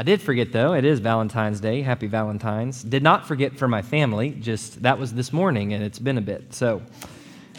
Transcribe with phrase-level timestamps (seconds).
[0.00, 0.72] I did forget, though.
[0.72, 1.82] It is Valentine's Day.
[1.82, 2.82] Happy Valentine's.
[2.82, 4.30] Did not forget for my family.
[4.30, 6.54] Just that was this morning, and it's been a bit.
[6.54, 6.80] So,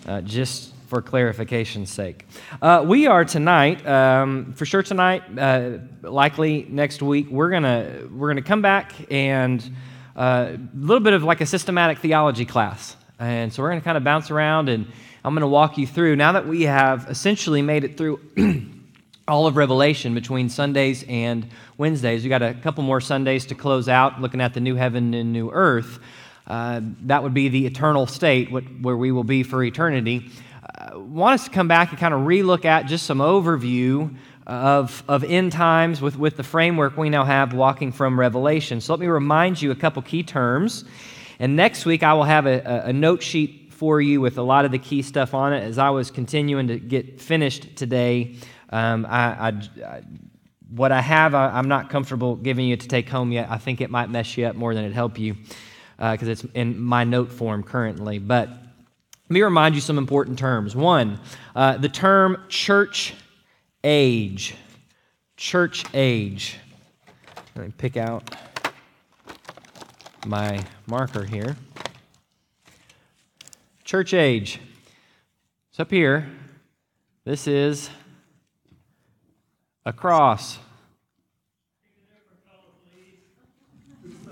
[0.07, 2.25] uh, just for clarification's sake,
[2.59, 7.29] uh, we are tonight, um, for sure tonight, uh, likely next week.
[7.29, 9.63] We're gonna we're gonna come back and
[10.15, 13.97] uh, a little bit of like a systematic theology class, and so we're gonna kind
[13.97, 14.87] of bounce around, and
[15.23, 16.15] I'm gonna walk you through.
[16.15, 18.19] Now that we have essentially made it through.
[19.27, 21.47] all of Revelation between Sundays and
[21.77, 22.23] Wednesdays.
[22.23, 25.31] We got a couple more Sundays to close out, looking at the new heaven and
[25.31, 25.99] new earth.
[26.47, 30.29] Uh, that would be the eternal state, where we will be for eternity.
[30.77, 34.13] Uh, want us to come back and kind of relook at just some overview
[34.47, 38.81] of, of end times with, with the framework we now have walking from Revelation.
[38.81, 40.83] So let me remind you a couple key terms.
[41.39, 44.65] And next week, I will have a, a note sheet for you with a lot
[44.65, 48.35] of the key stuff on it as I was continuing to get finished today
[48.71, 49.49] um, I, I,
[49.85, 50.01] I,
[50.69, 53.49] what I have, I, am not comfortable giving you to take home yet.
[53.49, 55.35] I think it might mess you up more than it help you
[55.97, 58.19] because uh, it's in my note form currently.
[58.19, 60.75] But let me remind you some important terms.
[60.75, 61.19] One,
[61.55, 63.13] uh, the term church
[63.83, 64.55] age.
[65.35, 66.57] Church age.
[67.55, 68.33] Let me pick out
[70.25, 71.57] my marker here.
[73.83, 74.59] Church age.
[75.69, 76.29] It's up here.
[77.25, 77.89] This is
[79.85, 80.59] a cross.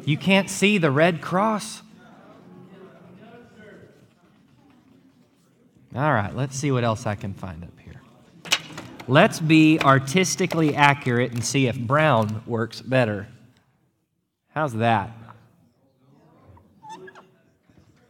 [0.06, 1.82] You can't see the red cross?
[5.96, 8.02] All right, let's see what else I can find up here.
[9.08, 13.28] Let's be artistically accurate and see if brown works better.
[14.50, 15.12] How's that?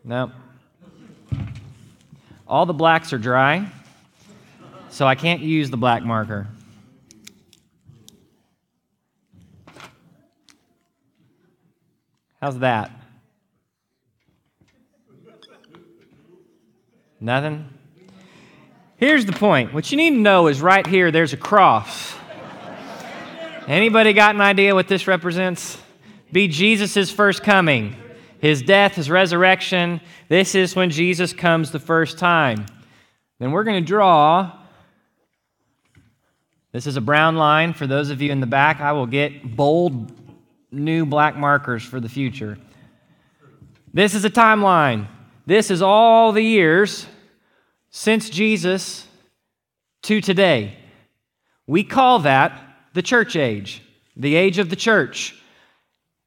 [0.04, 0.32] No.
[2.48, 3.70] All the blacks are dry,
[4.90, 6.48] so I can't use the black marker.
[12.42, 12.92] How's that?
[17.20, 17.68] Nothing?
[18.98, 19.74] Here's the point.
[19.74, 22.14] What you need to know is right here there's a cross.
[23.68, 25.78] Anybody got an idea what this represents?
[26.32, 27.96] Be Jesus' first coming.
[28.40, 30.00] His death, his resurrection.
[30.28, 32.66] This is when Jesus comes the first time.
[33.40, 34.52] Then we're going to draw.
[36.72, 37.74] This is a brown line.
[37.74, 40.19] For those of you in the back, I will get bold
[40.72, 42.58] new black markers for the future.
[43.94, 45.08] This is a timeline.
[45.46, 47.08] This is all the years
[47.90, 49.08] since Jesus
[50.04, 50.78] to today.
[51.66, 52.62] We call that
[52.94, 53.82] the church age,
[54.16, 55.36] the age of the church.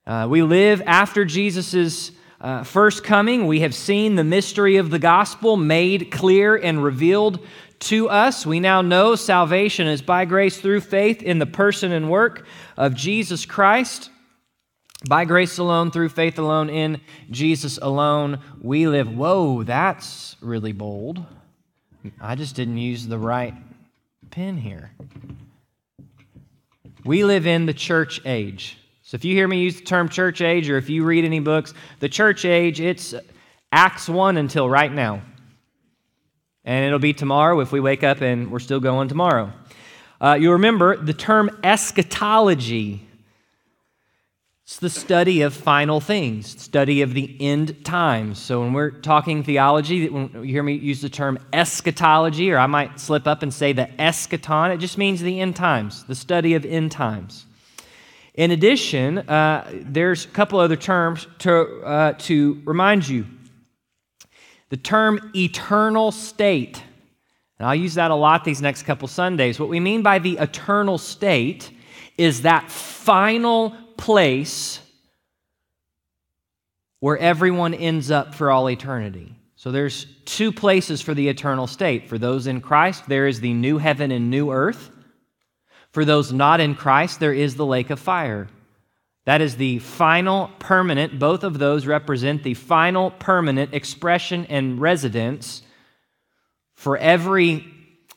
[0.07, 2.11] Uh, we live after Jesus'
[2.41, 3.47] uh, first coming.
[3.47, 7.47] We have seen the mystery of the gospel made clear and revealed
[7.81, 8.45] to us.
[8.45, 12.95] We now know salvation is by grace through faith in the person and work of
[12.95, 14.11] Jesus Christ.
[15.09, 19.13] By grace alone, through faith alone, in Jesus alone, we live.
[19.13, 21.25] Whoa, that's really bold.
[22.21, 23.55] I just didn't use the right
[24.31, 24.93] pen here.
[27.05, 28.79] We live in the church age.
[29.03, 31.41] So if you hear me use the term church age, or if you read any
[31.41, 33.13] books, the church age, it's
[33.73, 35.23] Acts 1 until right now.
[36.65, 39.53] And it'll be tomorrow if we wake up and we're still going tomorrow.
[40.21, 43.07] Uh, you remember the term eschatology
[44.73, 48.39] it's the study of final things, study of the end times.
[48.39, 52.67] So when we're talking theology, when you hear me use the term eschatology, or I
[52.67, 56.55] might slip up and say the eschaton, it just means the end times, the study
[56.55, 57.45] of end times.
[58.33, 63.27] In addition, uh, there's a couple other terms to, uh, to remind you.
[64.71, 66.83] The term eternal state,
[67.59, 69.61] and I'll use that a lot these next couple Sundays.
[69.61, 71.71] What we mean by the eternal state
[72.17, 74.81] is that final place
[77.01, 79.35] where everyone ends up for all eternity.
[79.57, 82.09] So there's two places for the eternal state.
[82.09, 84.91] For those in Christ, there is the new heaven and new earth.
[85.93, 88.49] For those not in Christ, there is the lake of fire.
[89.25, 95.63] That is the final permanent, both of those represent the final permanent expression and residence
[96.75, 97.65] for every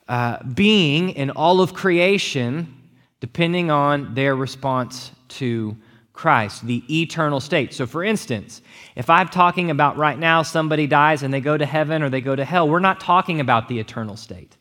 [0.08, 2.90] uh, being in all of creation,
[3.20, 5.78] depending on their response to
[6.16, 7.74] Christ, the eternal state.
[7.74, 8.62] So, for instance,
[8.96, 12.22] if I'm talking about right now somebody dies and they go to heaven or they
[12.22, 14.56] go to hell, we're not talking about the eternal state.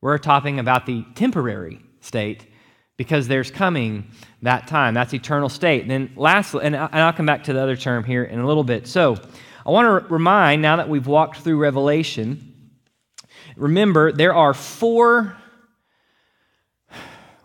[0.00, 2.46] We're talking about the temporary state
[2.98, 4.10] because there's coming
[4.42, 4.92] that time.
[4.92, 5.82] That's eternal state.
[5.82, 8.64] And then, lastly, and I'll come back to the other term here in a little
[8.64, 8.86] bit.
[8.86, 9.16] So,
[9.64, 12.54] I want to remind now that we've walked through Revelation,
[13.56, 15.36] remember there are four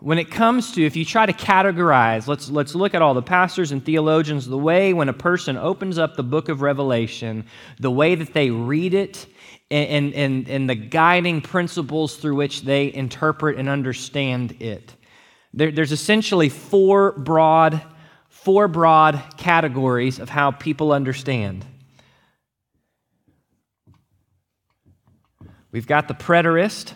[0.04, 3.22] when it comes to if you try to categorize let's, let's look at all the
[3.22, 7.44] pastors and theologians the way when a person opens up the book of revelation
[7.80, 9.26] the way that they read it
[9.70, 14.94] and, and, and the guiding principles through which they interpret and understand it.
[15.54, 17.82] There, there's essentially four broad
[18.28, 21.64] four broad categories of how people understand.
[25.72, 26.92] We've got the preterist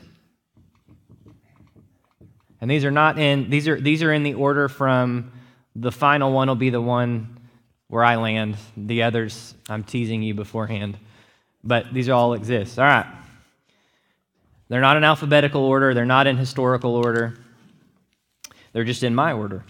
[2.60, 5.32] and these are not in these are these are in the order from
[5.76, 7.38] the final one will be the one
[7.88, 8.56] where I land.
[8.76, 10.98] The others I'm teasing you beforehand.
[11.64, 12.78] But these all exist.
[12.78, 13.06] All right.
[14.68, 17.38] They're not in alphabetical order, they're not in historical order.
[18.72, 19.64] They're just in my order.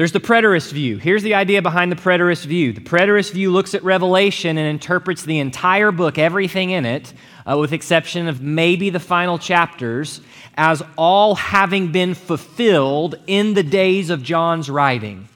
[0.00, 0.96] There's the preterist view.
[0.96, 2.72] Here's the idea behind the preterist view.
[2.72, 7.12] The preterist view looks at Revelation and interprets the entire book, everything in it,
[7.46, 10.22] uh, with exception of maybe the final chapters,
[10.54, 15.28] as all having been fulfilled in the days of John's writing.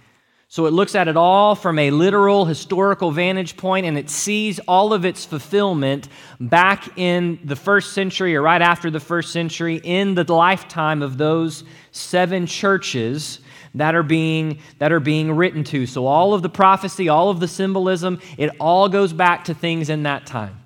[0.55, 4.61] So it looks at it all from a literal historical vantage point and it sees
[4.69, 6.09] all of its fulfillment
[6.39, 11.19] back in the first century or right after the first century in the lifetime of
[11.19, 13.41] those seven churches
[13.75, 15.87] that are being that are being written to.
[15.87, 19.91] So all of the prophecy, all of the symbolism, it all goes back to things
[19.91, 20.63] in that time.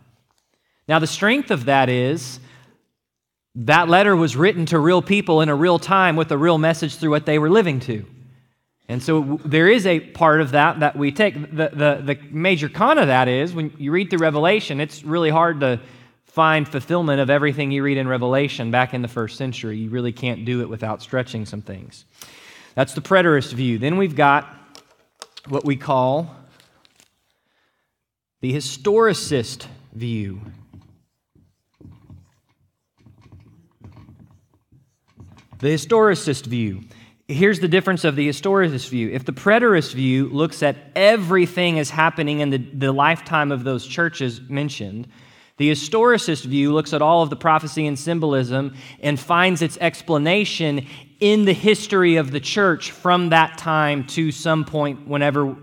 [0.86, 2.40] Now the strength of that is
[3.54, 6.96] that letter was written to real people in a real time with a real message
[6.96, 8.04] through what they were living to.
[8.88, 11.34] And so there is a part of that that we take.
[11.34, 15.28] The, the, the major con of that is when you read through Revelation, it's really
[15.28, 15.78] hard to
[16.24, 19.76] find fulfillment of everything you read in Revelation back in the first century.
[19.76, 22.06] You really can't do it without stretching some things.
[22.74, 23.78] That's the preterist view.
[23.78, 24.54] Then we've got
[25.48, 26.34] what we call
[28.40, 30.40] the historicist view.
[35.58, 36.82] The historicist view.
[37.30, 39.10] Here's the difference of the historicist view.
[39.10, 43.86] If the preterist view looks at everything as happening in the, the lifetime of those
[43.86, 45.08] churches mentioned,
[45.58, 50.86] the historicist view looks at all of the prophecy and symbolism and finds its explanation
[51.20, 55.54] in the history of the church from that time to some point, whenever,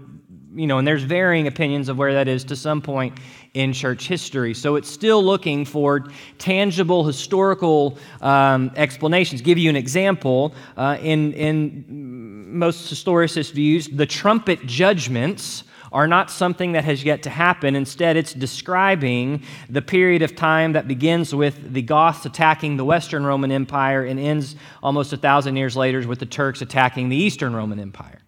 [0.53, 3.19] you know, and there's varying opinions of where that is to some point
[3.55, 4.53] in church history.
[4.53, 6.05] So it's still looking for
[6.37, 9.41] tangible historical um, explanations.
[9.41, 10.53] Give you an example.
[10.77, 15.63] Uh, in, in most historicist views, the trumpet judgments
[15.93, 17.73] are not something that has yet to happen.
[17.73, 23.25] Instead, it's describing the period of time that begins with the Goths attacking the Western
[23.25, 27.55] Roman Empire and ends almost a thousand years later with the Turks attacking the Eastern
[27.55, 28.24] Roman Empire.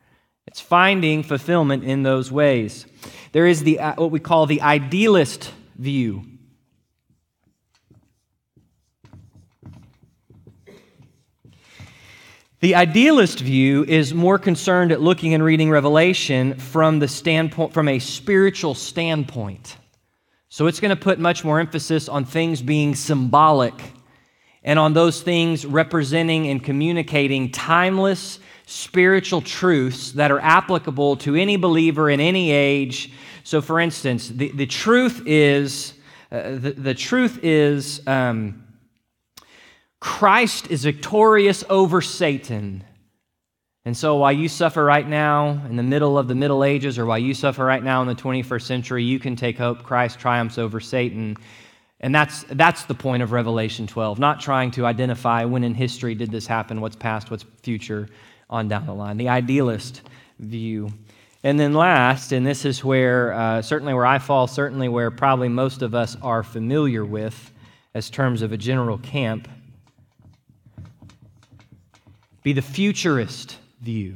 [0.47, 2.85] It's finding fulfillment in those ways.
[3.33, 6.23] There is the, uh, what we call the idealist view.
[12.59, 17.87] The idealist view is more concerned at looking and reading Revelation from the standpoint from
[17.87, 19.77] a spiritual standpoint.
[20.49, 23.75] So it's going to put much more emphasis on things being symbolic
[24.63, 31.55] and on those things representing and communicating timeless spiritual truths that are applicable to any
[31.55, 33.11] believer in any age.
[33.45, 35.93] So, for instance, the, the truth is
[36.29, 38.67] uh, the, the truth is um,
[40.01, 42.83] Christ is victorious over Satan.
[43.85, 47.05] And so, while you suffer right now in the middle of the Middle Ages, or
[47.05, 50.57] while you suffer right now in the 21st century, you can take hope Christ triumphs
[50.57, 51.37] over Satan.
[52.01, 56.15] And that's, that's the point of Revelation 12, not trying to identify when in history
[56.15, 58.09] did this happen, what's past, what's future,
[58.49, 59.17] on down the line.
[59.17, 60.01] The idealist
[60.39, 60.91] view.
[61.43, 65.49] And then last, and this is where, uh, certainly where I fall, certainly where probably
[65.49, 67.53] most of us are familiar with
[67.93, 69.47] as terms of a general camp,
[72.43, 74.15] be the futurist view,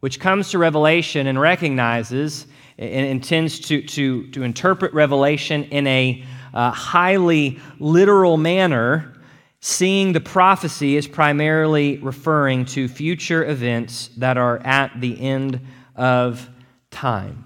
[0.00, 2.46] which comes to Revelation and recognizes
[2.78, 9.12] and intends to, to, to interpret Revelation in a uh, highly literal manner,
[9.60, 15.60] seeing the prophecy is primarily referring to future events that are at the end
[15.94, 16.48] of
[16.90, 17.44] time.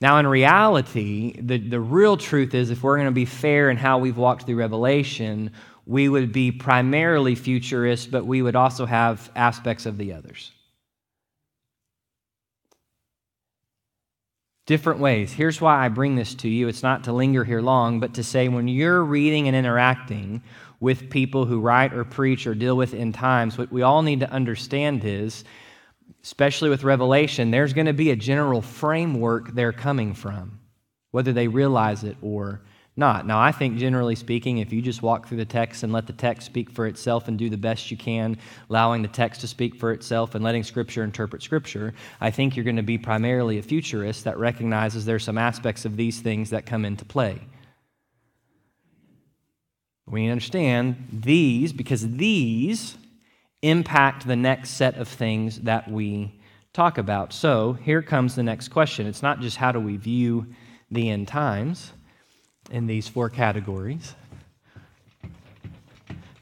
[0.00, 3.76] Now, in reality, the, the real truth is if we're going to be fair in
[3.76, 5.50] how we've walked through Revelation,
[5.84, 10.52] we would be primarily futurist, but we would also have aspects of the others.
[14.64, 15.32] Different ways.
[15.32, 16.68] Here's why I bring this to you.
[16.68, 20.42] It's not to linger here long, but to say when you're reading and interacting
[20.80, 24.20] with people who write or preach or deal with end times, what we all need
[24.20, 25.44] to understand is,
[26.24, 30.58] especially with Revelation, there's going to be a general framework they're coming from,
[31.10, 32.62] whether they realize it or
[32.96, 33.26] not.
[33.26, 36.12] Now, I think generally speaking, if you just walk through the text and let the
[36.12, 39.74] text speak for itself and do the best you can, allowing the text to speak
[39.74, 43.62] for itself and letting Scripture interpret Scripture, I think you're going to be primarily a
[43.62, 47.40] futurist that recognizes there's some aspects of these things that come into play.
[50.10, 52.96] We understand these because these
[53.62, 56.40] impact the next set of things that we
[56.72, 57.32] talk about.
[57.32, 59.06] So here comes the next question.
[59.06, 60.46] It's not just how do we view
[60.90, 61.92] the end times
[62.70, 64.14] in these four categories.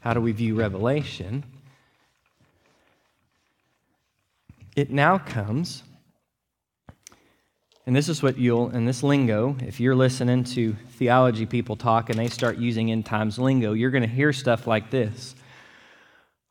[0.01, 1.43] How do we view Revelation?
[4.75, 5.83] It now comes,
[7.85, 12.09] and this is what you'll, in this lingo, if you're listening to theology people talk
[12.09, 15.35] and they start using end times lingo, you're going to hear stuff like this.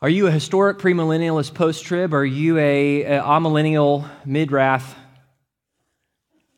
[0.00, 2.14] Are you a historic premillennialist post trib?
[2.14, 4.96] Are you a, a amillennial mid wrath?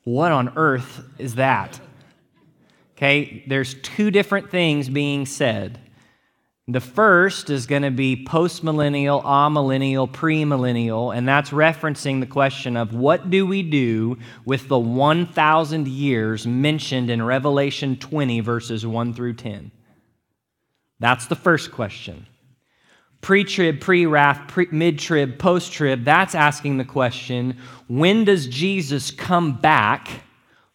[0.04, 1.80] What on earth is that?
[2.96, 5.78] Okay, there's two different things being said.
[6.70, 12.94] The first is going to be postmillennial, amillennial, premillennial, and that's referencing the question of
[12.94, 19.34] what do we do with the 1,000 years mentioned in Revelation 20, verses 1 through
[19.34, 19.72] 10?
[21.00, 22.26] That's the first question.
[23.20, 27.58] Pre trib, pre wrath, mid trib, post trib, that's asking the question
[27.88, 30.08] when does Jesus come back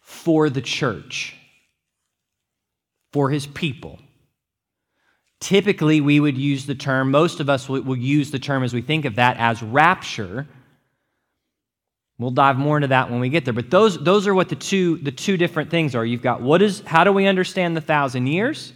[0.00, 1.36] for the church?
[3.16, 3.98] for his people.
[5.40, 8.80] Typically, we would use the term, most of us will use the term as we
[8.80, 10.46] think of that as rapture.
[12.18, 13.52] We'll dive more into that when we get there.
[13.52, 16.04] But those, those are what the two, the two different things are.
[16.04, 18.72] You've got what is, how do we understand the thousand years?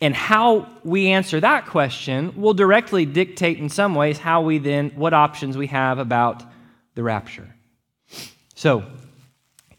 [0.00, 4.90] And how we answer that question will directly dictate, in some ways, how we then,
[4.94, 6.42] what options we have about
[6.94, 7.54] the rapture.
[8.54, 8.84] So,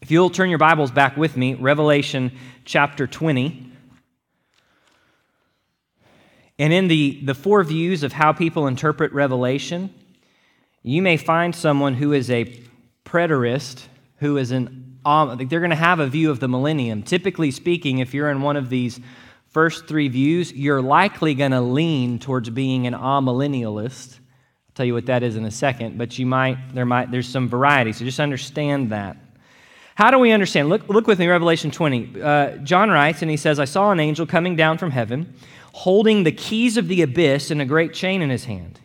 [0.00, 2.32] if you'll turn your Bibles back with me, Revelation
[2.64, 3.69] chapter 20.
[6.60, 9.94] And in the, the four views of how people interpret Revelation,
[10.82, 12.62] you may find someone who is a
[13.02, 13.84] preterist,
[14.16, 17.02] who is an, um, they're going to have a view of the millennium.
[17.02, 19.00] Typically speaking, if you're in one of these
[19.48, 24.18] first three views, you're likely going to lean towards being an amillennialist.
[24.18, 27.26] I'll tell you what that is in a second, but you might, there might, there's
[27.26, 29.16] some variety, so just understand that.
[29.94, 30.68] How do we understand?
[30.68, 32.20] Look, look with me, Revelation 20.
[32.20, 35.34] Uh, John writes, and he says, I saw an angel coming down from heaven
[35.72, 38.80] holding the keys of the abyss and a great chain in his hand.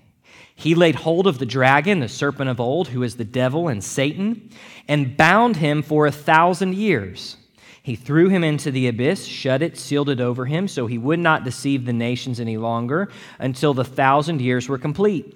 [0.56, 3.84] He laid hold of the dragon, the serpent of old, who is the devil and
[3.84, 4.50] Satan,
[4.88, 7.36] and bound him for a thousand years.
[7.84, 11.20] He threw him into the abyss, shut it, sealed it over him, so he would
[11.20, 15.36] not deceive the nations any longer until the thousand years were complete.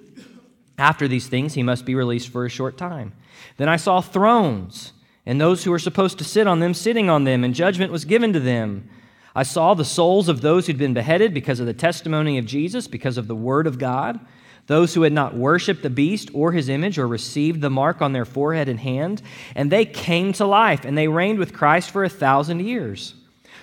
[0.76, 3.12] After these things, he must be released for a short time.
[3.58, 4.94] Then I saw thrones,
[5.26, 8.04] and those who were supposed to sit on them sitting on them, and judgment was
[8.06, 8.88] given to them.
[9.34, 12.88] I saw the souls of those who'd been beheaded because of the testimony of Jesus,
[12.88, 14.18] because of the word of God,
[14.66, 18.12] those who had not worshiped the beast or his image or received the mark on
[18.12, 19.22] their forehead and hand,
[19.54, 23.14] and they came to life, and they reigned with Christ for a thousand years.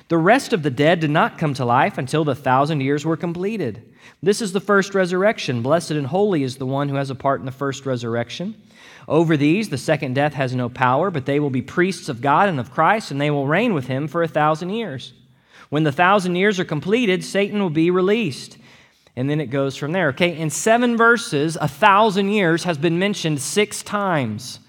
[0.10, 3.18] The rest of the dead did not come to life until the thousand years were
[3.18, 3.94] completed.
[4.24, 5.62] This is the first resurrection.
[5.62, 8.56] Blessed and holy is the one who has a part in the first resurrection.
[9.08, 12.50] Over these, the second death has no power, but they will be priests of God
[12.50, 15.14] and of Christ, and they will reign with him for a thousand years.
[15.70, 18.58] When the thousand years are completed, Satan will be released.
[19.16, 20.10] And then it goes from there.
[20.10, 24.60] Okay, in seven verses, a thousand years has been mentioned six times.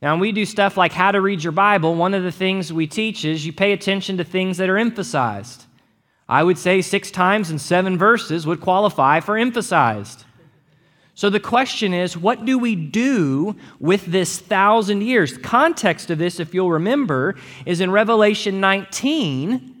[0.00, 2.86] Now, we do stuff like how to read your Bible, one of the things we
[2.86, 5.64] teach is you pay attention to things that are emphasized.
[6.28, 10.24] I would say six times in seven verses would qualify for emphasized.
[11.14, 15.34] So the question is, what do we do with this thousand years?
[15.34, 19.73] The context of this, if you'll remember, is in Revelation 19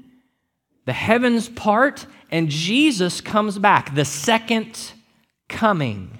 [0.84, 4.92] the heavens part, and Jesus comes back, the second
[5.48, 6.18] coming.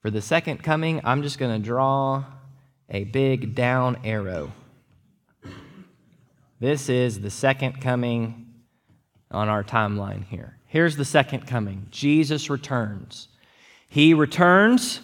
[0.00, 2.24] For the second coming, I'm just going to draw
[2.88, 4.52] a big down arrow.
[6.60, 8.46] This is the second coming
[9.30, 10.56] on our timeline here.
[10.66, 13.28] Here's the second coming Jesus returns.
[13.88, 15.00] He returns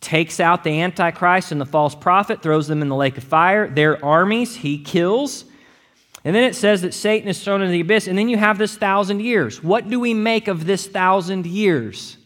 [0.00, 3.68] takes out the Antichrist and the false prophet, throws them in the lake of fire.
[3.68, 5.44] Their armies he kills.
[6.24, 8.08] And then it says that Satan is thrown into the abyss.
[8.08, 9.62] And then you have this thousand years.
[9.62, 12.16] What do we make of this thousand years?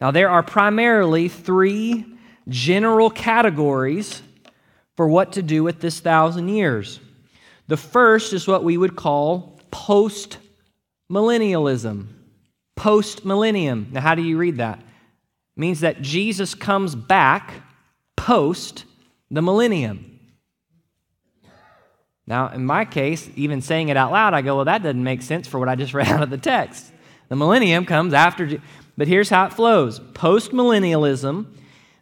[0.00, 2.04] Now, there are primarily three
[2.48, 4.22] general categories
[4.96, 7.00] for what to do with this thousand years.
[7.68, 10.38] The first is what we would call post
[11.10, 12.08] millennialism.
[12.74, 13.88] Post millennium.
[13.92, 14.82] Now, how do you read that?
[15.56, 17.62] Means that Jesus comes back
[18.16, 18.84] post
[19.30, 20.20] the millennium.
[22.26, 25.22] Now, in my case, even saying it out loud, I go, well, that doesn't make
[25.22, 26.92] sense for what I just read out of the text.
[27.28, 28.60] The millennium comes after,
[28.96, 31.46] but here's how it flows post millennialism,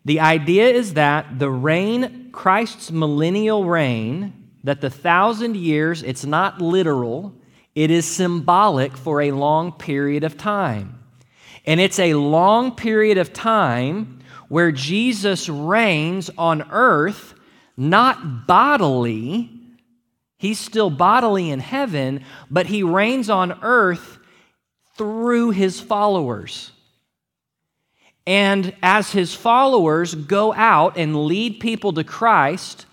[0.04, 6.60] the idea is that the reign, Christ's millennial reign, that the thousand years, it's not
[6.60, 7.34] literal,
[7.74, 11.03] it is symbolic for a long period of time.
[11.64, 17.34] And it's a long period of time where Jesus reigns on earth,
[17.76, 19.50] not bodily.
[20.36, 24.18] He's still bodily in heaven, but he reigns on earth
[24.96, 26.70] through his followers.
[28.26, 32.86] And as his followers go out and lead people to Christ,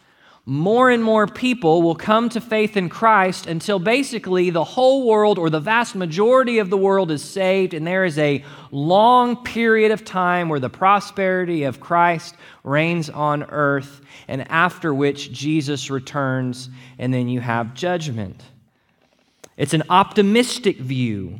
[0.46, 5.38] more and more people will come to faith in Christ until basically the whole world
[5.38, 9.92] or the vast majority of the world is saved, and there is a long period
[9.92, 16.70] of time where the prosperity of Christ reigns on earth, and after which Jesus returns,
[16.98, 18.44] and then you have judgment.
[19.58, 21.40] It's an optimistic view,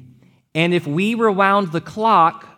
[0.53, 2.50] and if we rewound the clock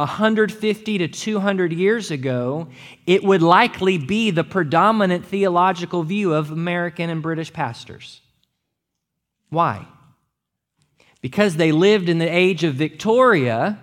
[0.00, 2.68] 150 to 200 years ago,
[3.06, 8.20] it would likely be the predominant theological view of American and British pastors.
[9.48, 9.86] Why?
[11.20, 13.78] Because they lived in the age of Victoria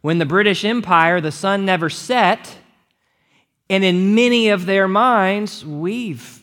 [0.00, 2.56] when the British Empire, the sun never set,
[3.68, 6.40] and in many of their minds, we've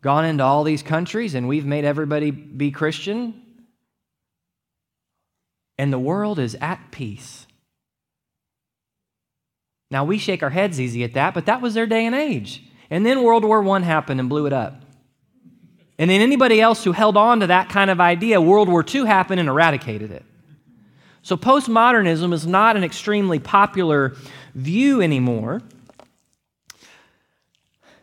[0.00, 3.42] gone into all these countries and we've made everybody be Christian,
[5.76, 7.47] and the world is at peace.
[9.90, 12.62] Now, we shake our heads easy at that, but that was their day and age.
[12.90, 14.82] And then World War I happened and blew it up.
[15.98, 19.06] And then anybody else who held on to that kind of idea, World War II
[19.06, 20.24] happened and eradicated it.
[21.22, 24.14] So postmodernism is not an extremely popular
[24.54, 25.62] view anymore.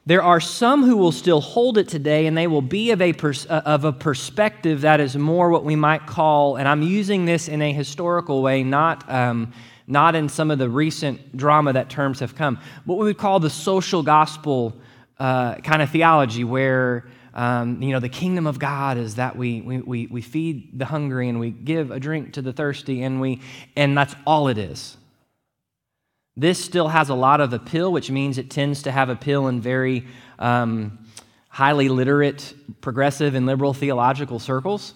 [0.07, 3.13] There are some who will still hold it today, and they will be of a,
[3.13, 7.25] pers- uh, of a perspective that is more what we might call, and I'm using
[7.25, 9.09] this in a historical way, not.
[9.09, 9.53] Um,
[9.87, 12.59] not in some of the recent drama that terms have come.
[12.85, 14.75] What we would call the social gospel
[15.19, 19.61] uh, kind of theology, where um, you know the kingdom of God is that we,
[19.61, 23.41] we, we feed the hungry and we give a drink to the thirsty, and we
[23.75, 24.97] and that's all it is.
[26.37, 29.61] This still has a lot of appeal, which means it tends to have appeal in
[29.61, 30.05] very
[30.37, 30.99] um,
[31.47, 34.95] highly literate, progressive, and liberal theological circles.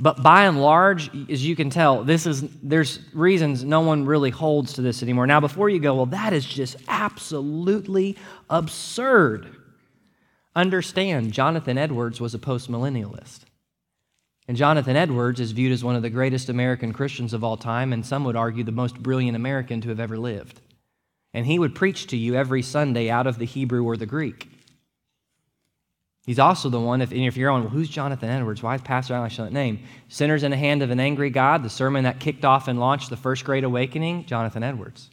[0.00, 4.30] But by and large, as you can tell, this is there's reasons no one really
[4.30, 5.26] holds to this anymore.
[5.26, 8.16] Now, before you go, well, that is just absolutely
[8.48, 9.56] absurd.
[10.54, 13.40] Understand, Jonathan Edwards was a postmillennialist.
[14.46, 17.92] And Jonathan Edwards is viewed as one of the greatest American Christians of all time,
[17.92, 20.60] and some would argue the most brilliant American to have ever lived.
[21.34, 24.48] And he would preach to you every Sunday out of the Hebrew or the Greek.
[26.28, 28.62] He's also the one, if, you're on, well, who's Jonathan Edwards?
[28.62, 29.80] Why is Pastor Allen that name?
[30.08, 33.08] Sinners in the Hand of an Angry God, the sermon that kicked off and launched
[33.08, 35.08] the first Great Awakening, Jonathan Edwards.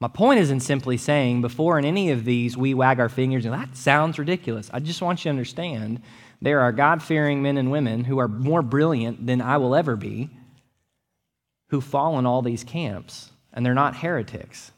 [0.00, 3.52] My point isn't simply saying before in any of these we wag our fingers and
[3.52, 4.70] that sounds ridiculous.
[4.72, 6.00] I just want you to understand
[6.40, 9.96] there are God fearing men and women who are more brilliant than I will ever
[9.96, 10.30] be
[11.68, 14.72] who fall in all these camps, and they're not heretics.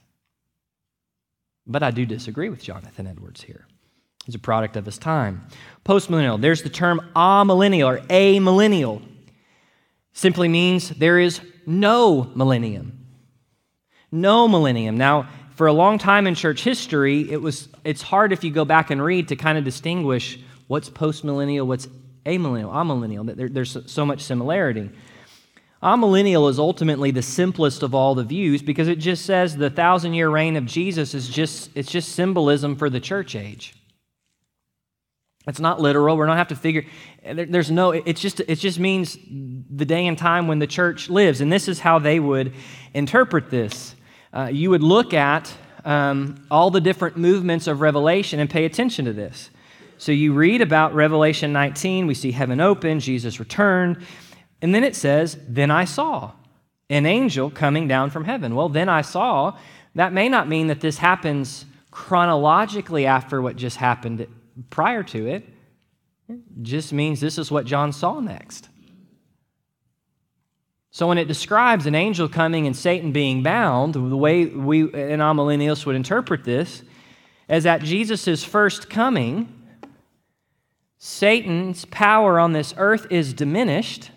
[1.64, 3.68] But I do disagree with Jonathan Edwards here.
[4.26, 5.46] He's a product of his time.
[5.84, 9.00] Postmillennial, there's the term amillennial or a millennial.
[10.12, 13.06] Simply means there is no millennium.
[14.10, 14.98] No millennium.
[14.98, 18.64] Now, for a long time in church history, it was it's hard if you go
[18.64, 21.86] back and read to kind of distinguish what's postmillennial, what's
[22.24, 23.36] amillennial, amillennial.
[23.36, 24.90] There, there's so much similarity.
[25.82, 30.14] Amillennial is ultimately the simplest of all the views because it just says the thousand
[30.14, 33.74] year reign of Jesus is just it's just symbolism for the church age.
[35.46, 36.16] It's not literal.
[36.16, 36.84] We don't have to figure.
[37.24, 37.92] There's no.
[37.92, 38.40] It's just.
[38.40, 39.16] It just means
[39.70, 42.52] the day and time when the church lives, and this is how they would
[42.94, 43.94] interpret this.
[44.32, 45.52] Uh, you would look at
[45.84, 49.50] um, all the different movements of Revelation and pay attention to this.
[49.98, 52.08] So you read about Revelation 19.
[52.08, 54.04] We see heaven open, Jesus returned,
[54.60, 56.32] and then it says, "Then I saw
[56.90, 59.56] an angel coming down from heaven." Well, then I saw.
[59.94, 64.26] That may not mean that this happens chronologically after what just happened
[64.70, 65.48] prior to it
[66.62, 68.68] just means this is what John saw next.
[70.90, 75.20] So when it describes an angel coming and Satan being bound, the way we in
[75.20, 76.82] amillennialists would interpret this
[77.48, 79.52] is at Jesus' first coming,
[80.98, 84.10] Satan's power on this earth is diminished.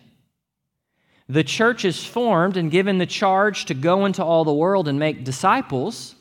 [1.27, 4.97] The church is formed and given the charge to go into all the world and
[4.97, 6.15] make disciples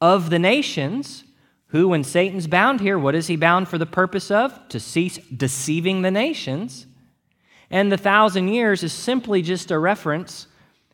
[0.00, 1.24] of the nations
[1.74, 4.68] who, when Satan's bound here, what is he bound for the purpose of?
[4.68, 6.86] To cease deceiving the nations.
[7.68, 10.46] And the thousand years is simply just a reference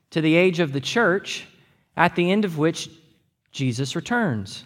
[0.09, 1.47] to the age of the church,
[1.99, 2.89] at the end of which
[3.53, 4.65] Jesus returns.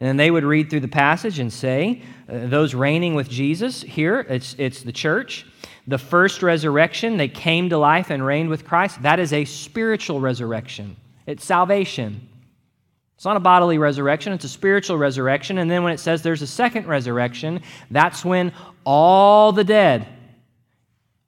[0.00, 3.82] And then they would read through the passage and say, uh, those reigning with Jesus
[3.82, 5.44] here, it's, it's the church.
[5.86, 9.02] The first resurrection, they came to life and reigned with Christ.
[9.02, 12.30] That is a spiritual resurrection, it's salvation.
[13.16, 15.58] It's not a bodily resurrection, it's a spiritual resurrection.
[15.58, 18.52] And then when it says there's a second resurrection, that's when
[18.84, 20.06] all the dead,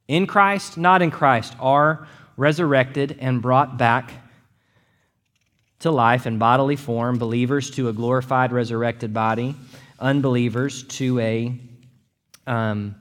[0.09, 4.13] in Christ, not in Christ, are resurrected and brought back
[5.81, 9.55] to life in bodily form, believers to a glorified, resurrected body,
[9.99, 11.59] unbelievers to a
[12.47, 12.95] um,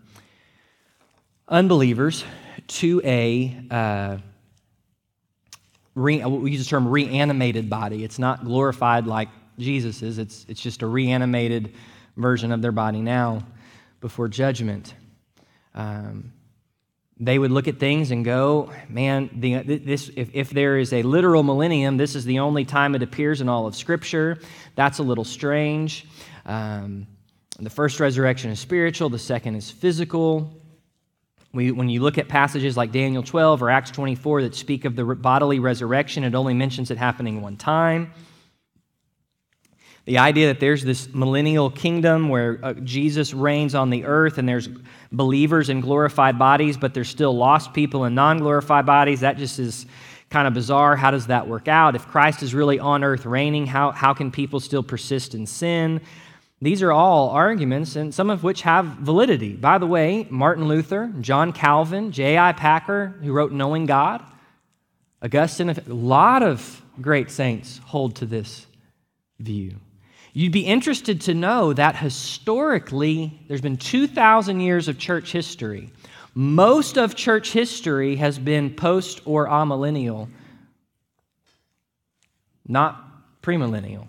[1.47, 2.23] unbelievers
[2.67, 4.17] to a uh,
[5.95, 8.03] re, we use the term reanimated body.
[8.03, 10.17] It's not glorified like Jesus is.
[10.17, 11.73] It's it's just a reanimated
[12.17, 13.43] version of their body now
[14.01, 14.93] before judgment.
[15.73, 16.33] Um,
[17.17, 21.01] they would look at things and go, man, the, this, if, if there is a
[21.01, 24.37] literal millennium, this is the only time it appears in all of Scripture.
[24.75, 26.05] That's a little strange.
[26.45, 27.07] Um,
[27.57, 30.61] the first resurrection is spiritual, the second is physical.
[31.55, 35.05] When you look at passages like Daniel 12 or Acts 24 that speak of the
[35.05, 38.11] bodily resurrection, it only mentions it happening one time.
[40.03, 44.49] The idea that there's this millennial kingdom where uh, Jesus reigns on the earth and
[44.49, 44.67] there's
[45.13, 49.57] believers in glorified bodies, but there's still lost people in non glorified bodies, that just
[49.57, 49.85] is
[50.29, 50.97] kind of bizarre.
[50.97, 51.95] How does that work out?
[51.95, 56.01] If Christ is really on earth reigning, how, how can people still persist in sin?
[56.65, 59.53] These are all arguments, and some of which have validity.
[59.53, 62.53] By the way, Martin Luther, John Calvin, J.I.
[62.53, 64.23] Packer, who wrote Knowing God,
[65.21, 68.65] Augustine, a lot of great saints hold to this
[69.37, 69.75] view.
[70.33, 75.91] You'd be interested to know that historically, there's been 2,000 years of church history.
[76.33, 80.29] Most of church history has been post or amillennial,
[82.67, 84.07] not premillennial.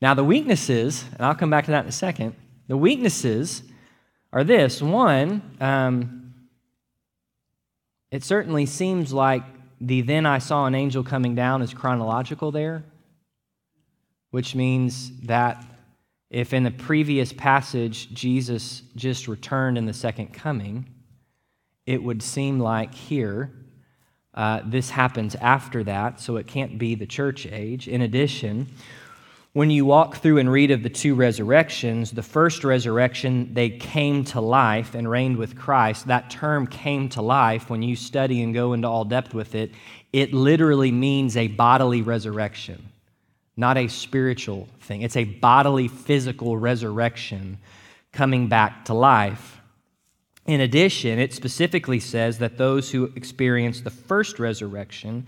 [0.00, 2.34] Now, the weaknesses, and I'll come back to that in a second,
[2.68, 3.62] the weaknesses
[4.32, 6.34] are this one, um,
[8.10, 9.42] it certainly seems like
[9.80, 12.84] the then I saw an angel coming down is chronological there
[14.30, 15.64] which means that
[16.30, 20.88] if in the previous passage Jesus just returned in the second coming,
[21.86, 23.52] it would seem like here
[24.32, 27.88] uh, this happens after that, so it can't be the church age.
[27.88, 28.68] In addition,
[29.52, 34.24] when you walk through and read of the two resurrections, the first resurrection, they came
[34.24, 36.06] to life and reigned with Christ.
[36.06, 39.72] That term came to life, when you study and go into all depth with it,
[40.12, 42.90] it literally means a bodily resurrection
[43.60, 45.02] not a spiritual thing.
[45.02, 47.58] It's a bodily, physical resurrection
[48.10, 49.60] coming back to life.
[50.46, 55.26] In addition, it specifically says that those who experience the first resurrection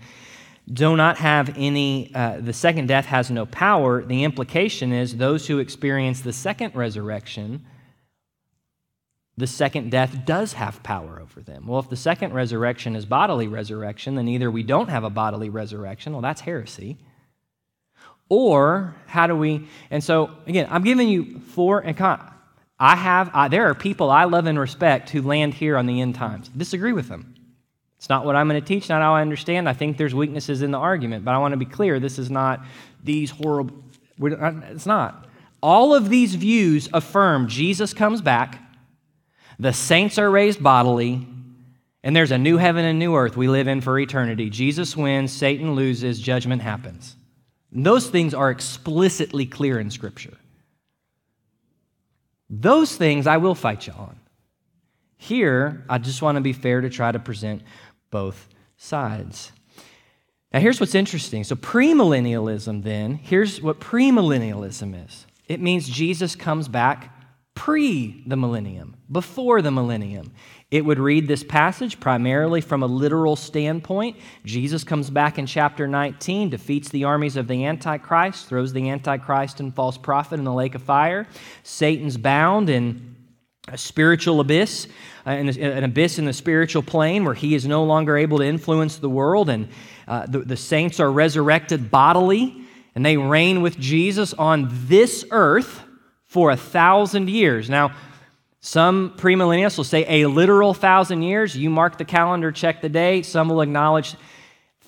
[0.71, 4.03] do not have any, uh, the second death has no power.
[4.03, 7.65] The implication is those who experience the second resurrection,
[9.35, 11.67] the second death does have power over them.
[11.67, 15.49] Well, if the second resurrection is bodily resurrection, then either we don't have a bodily
[15.49, 16.97] resurrection, well, that's heresy
[18.29, 19.67] or how do we?
[19.91, 21.95] And so, again, I'm giving you four, and
[22.79, 26.01] I have, I, there are people I love and respect who land here on the
[26.01, 26.49] end times.
[26.49, 27.32] Disagree with them.
[28.03, 29.69] It's not what I'm going to teach, not how I understand.
[29.69, 32.29] I think there's weaknesses in the argument, but I want to be clear this is
[32.29, 32.59] not
[33.01, 33.81] these horrible,
[34.19, 35.25] it's not.
[35.61, 38.61] All of these views affirm Jesus comes back,
[39.57, 41.25] the saints are raised bodily,
[42.03, 44.49] and there's a new heaven and new earth we live in for eternity.
[44.49, 47.15] Jesus wins, Satan loses, judgment happens.
[47.71, 50.37] Those things are explicitly clear in Scripture.
[52.49, 54.19] Those things I will fight you on.
[55.15, 57.61] Here, I just want to be fair to try to present
[58.13, 58.47] both
[58.77, 59.51] sides.
[60.53, 61.43] Now, here's what's interesting.
[61.43, 67.11] So, premillennialism, then, here's what premillennialism is it means Jesus comes back
[67.55, 70.31] pre the millennium, before the millennium.
[70.69, 74.17] It would read this passage primarily from a literal standpoint.
[74.45, 79.59] Jesus comes back in chapter 19, defeats the armies of the Antichrist, throws the Antichrist
[79.59, 81.27] and false prophet in the lake of fire.
[81.63, 83.12] Satan's bound in
[83.69, 84.87] a spiritual abyss,
[85.25, 88.97] uh, an abyss in the spiritual plane where he is no longer able to influence
[88.97, 89.69] the world, and
[90.07, 92.61] uh, the, the saints are resurrected bodily,
[92.93, 95.81] and they reign with Jesus on this earth
[96.25, 97.69] for a thousand years.
[97.69, 97.95] Now,
[98.59, 101.55] some premillennialists will say a literal thousand years.
[101.55, 103.21] You mark the calendar, check the day.
[103.21, 104.15] Some will acknowledge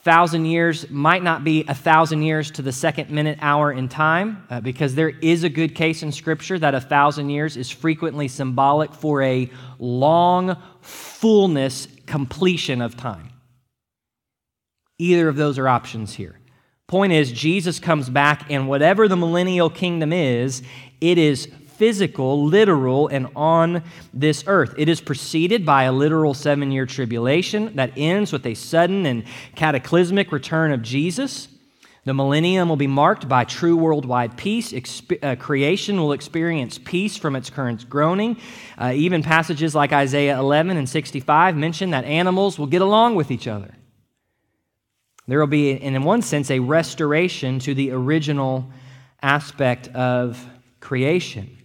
[0.05, 4.45] thousand years might not be a thousand years to the second minute hour in time
[4.51, 8.27] uh, because there is a good case in scripture that a thousand years is frequently
[8.27, 13.31] symbolic for a long fullness completion of time.
[14.99, 16.39] Either of those are options here.
[16.85, 20.61] Point is jesus comes back and whatever the millennial kingdom is
[21.01, 23.83] it is physical, literal, and on
[24.13, 24.73] this earth.
[24.77, 29.23] It is preceded by a literal seven year tribulation that ends with a sudden and
[29.55, 31.47] cataclysmic return of Jesus.
[32.05, 34.71] The millennium will be marked by true worldwide peace.
[34.71, 38.37] Expe- uh, creation will experience peace from its current groaning.
[38.77, 43.31] Uh, even passages like Isaiah 11 and 65 mention that animals will get along with
[43.31, 43.73] each other.
[45.27, 48.69] There will be, in one sense, a restoration to the original
[49.23, 50.47] aspect of
[50.79, 51.57] creation.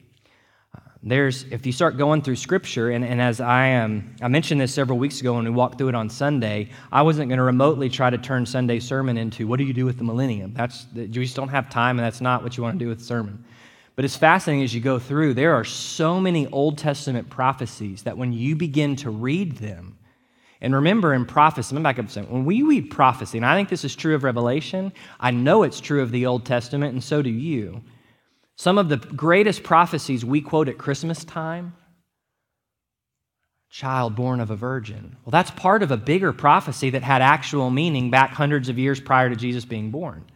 [1.03, 4.75] There's, if you start going through Scripture, and, and as I, um, I mentioned this
[4.75, 7.89] several weeks ago when we walked through it on Sunday, I wasn't going to remotely
[7.89, 10.53] try to turn Sunday sermon into what do you do with the millennium?
[10.53, 12.99] That's, you just don't have time, and that's not what you want to do with
[12.99, 13.43] the sermon.
[13.97, 18.19] But it's fascinating as you go through, there are so many Old Testament prophecies that
[18.19, 19.97] when you begin to read them,
[20.61, 22.31] and remember in prophecy, me back up second.
[22.31, 25.81] When we read prophecy, and I think this is true of Revelation, I know it's
[25.81, 27.81] true of the Old Testament, and so do you.
[28.61, 31.73] Some of the greatest prophecies we quote at Christmas time
[33.71, 35.17] child born of a virgin.
[35.25, 39.01] Well, that's part of a bigger prophecy that had actual meaning back hundreds of years
[39.01, 40.27] prior to Jesus being born.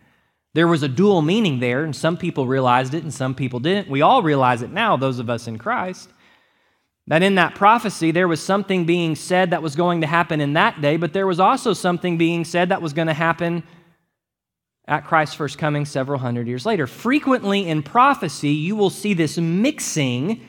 [0.54, 3.90] There was a dual meaning there, and some people realized it and some people didn't.
[3.90, 6.08] We all realize it now, those of us in Christ.
[7.08, 10.54] That in that prophecy, there was something being said that was going to happen in
[10.54, 13.64] that day, but there was also something being said that was going to happen
[14.87, 16.87] at Christ's first coming several hundred years later.
[16.87, 20.40] Frequently in prophecy, you will see this mixing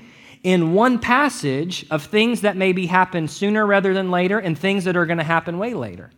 [0.44, 4.96] in one passage of things that maybe happen sooner rather than later and things that
[4.96, 6.12] are going to happen way later.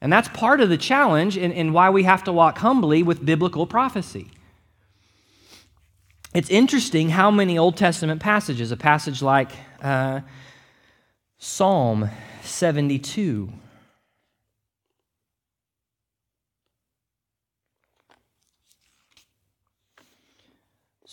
[0.00, 3.66] And that's part of the challenge in, why we have to walk humbly with biblical
[3.66, 4.30] prophecy.
[6.34, 9.50] It's interesting how many Old Testament passages, a passage like
[9.82, 10.20] uh,
[11.38, 12.08] Psalm
[12.42, 13.52] 72,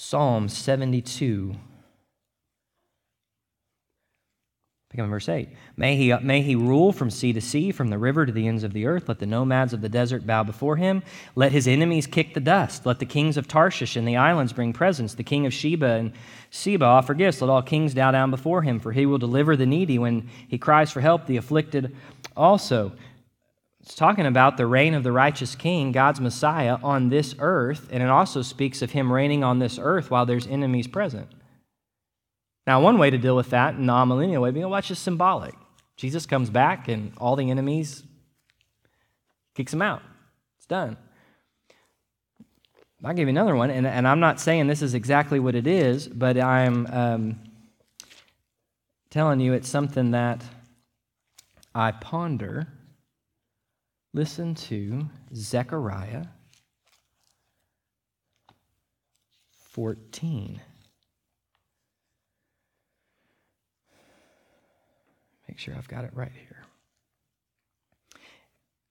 [0.09, 1.55] Psalm 72.
[4.89, 5.49] Pick up in verse 8.
[5.77, 8.63] May he, may he rule from sea to sea, from the river to the ends
[8.63, 9.07] of the earth.
[9.07, 11.03] Let the nomads of the desert bow before him.
[11.35, 12.87] Let his enemies kick the dust.
[12.87, 15.13] Let the kings of Tarshish and the islands bring presents.
[15.13, 16.13] The king of Sheba and
[16.49, 17.41] Seba offer gifts.
[17.41, 20.57] Let all kings bow down before him, for he will deliver the needy when he
[20.57, 21.95] cries for help, the afflicted
[22.35, 22.93] also.
[23.89, 28.03] It's talking about the reign of the righteous king, God's Messiah, on this earth, and
[28.03, 31.27] it also speaks of him reigning on this earth while there's enemies present.
[32.67, 35.55] Now, one way to deal with that, non millennial way, being, well, that's just symbolic.
[35.97, 38.03] Jesus comes back and all the enemies
[39.55, 40.03] kicks them out.
[40.57, 40.95] It's done.
[43.03, 45.65] I'll give you another one, and, and I'm not saying this is exactly what it
[45.65, 47.39] is, but I'm um,
[49.09, 50.43] telling you it's something that
[51.73, 52.67] I ponder
[54.13, 56.25] Listen to Zechariah
[59.69, 60.59] 14.
[65.47, 66.31] Make sure I've got it right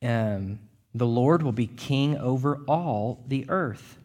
[0.01, 0.09] here.
[0.09, 0.61] Um,
[0.95, 3.99] the Lord will be king over all the earth.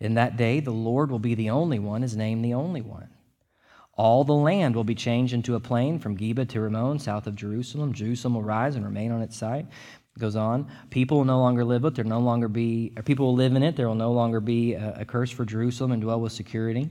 [0.00, 3.10] In that day, the Lord will be the only one, his name the only one.
[3.92, 7.36] All the land will be changed into a plain from Geba to Rimmon, south of
[7.36, 7.92] Jerusalem.
[7.92, 9.66] Jerusalem will rise and remain on its site
[10.18, 10.70] goes on.
[10.90, 11.94] People will no longer live it.
[11.94, 13.76] There no longer be, people will live in it.
[13.76, 16.88] There will no longer be a, a curse for Jerusalem and dwell with security.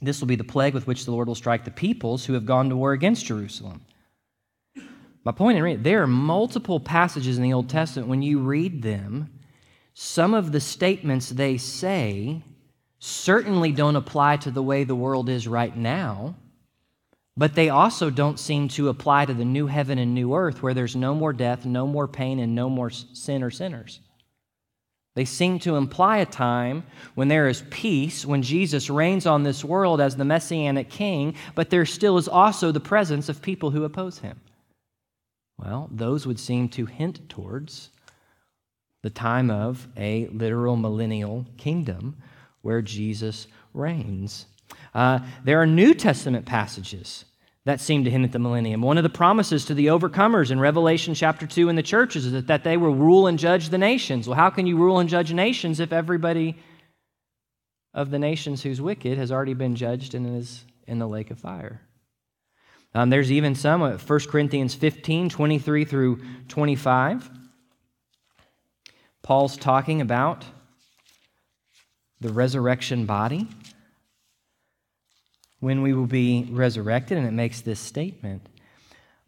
[0.00, 2.46] This will be the plague with which the Lord will strike the peoples who have
[2.46, 3.82] gone to war against Jerusalem.
[5.24, 8.08] My point in reading, there are multiple passages in the Old Testament.
[8.08, 9.30] When you read them,
[9.94, 12.42] some of the statements they say
[12.98, 16.34] certainly don't apply to the way the world is right now
[17.36, 20.74] but they also don't seem to apply to the new heaven and new earth where
[20.74, 24.00] there's no more death, no more pain, and no more sin or sinners.
[25.14, 29.64] They seem to imply a time when there is peace, when Jesus reigns on this
[29.64, 33.84] world as the messianic king, but there still is also the presence of people who
[33.84, 34.40] oppose him.
[35.58, 37.90] Well, those would seem to hint towards
[39.02, 42.16] the time of a literal millennial kingdom
[42.62, 44.46] where Jesus reigns.
[44.94, 47.24] Uh, there are New Testament passages
[47.64, 48.82] that seem to hint at the millennium.
[48.82, 52.32] One of the promises to the overcomers in Revelation chapter 2 in the churches is
[52.32, 54.26] that, that they will rule and judge the nations.
[54.26, 56.56] Well, how can you rule and judge nations if everybody
[57.94, 61.38] of the nations who's wicked has already been judged and is in the lake of
[61.38, 61.80] fire?
[62.94, 67.30] Um, there's even some, uh, 1 Corinthians 15, 23 through 25.
[69.22, 70.44] Paul's talking about
[72.20, 73.48] the resurrection body
[75.62, 78.48] when we will be resurrected, and it makes this statement.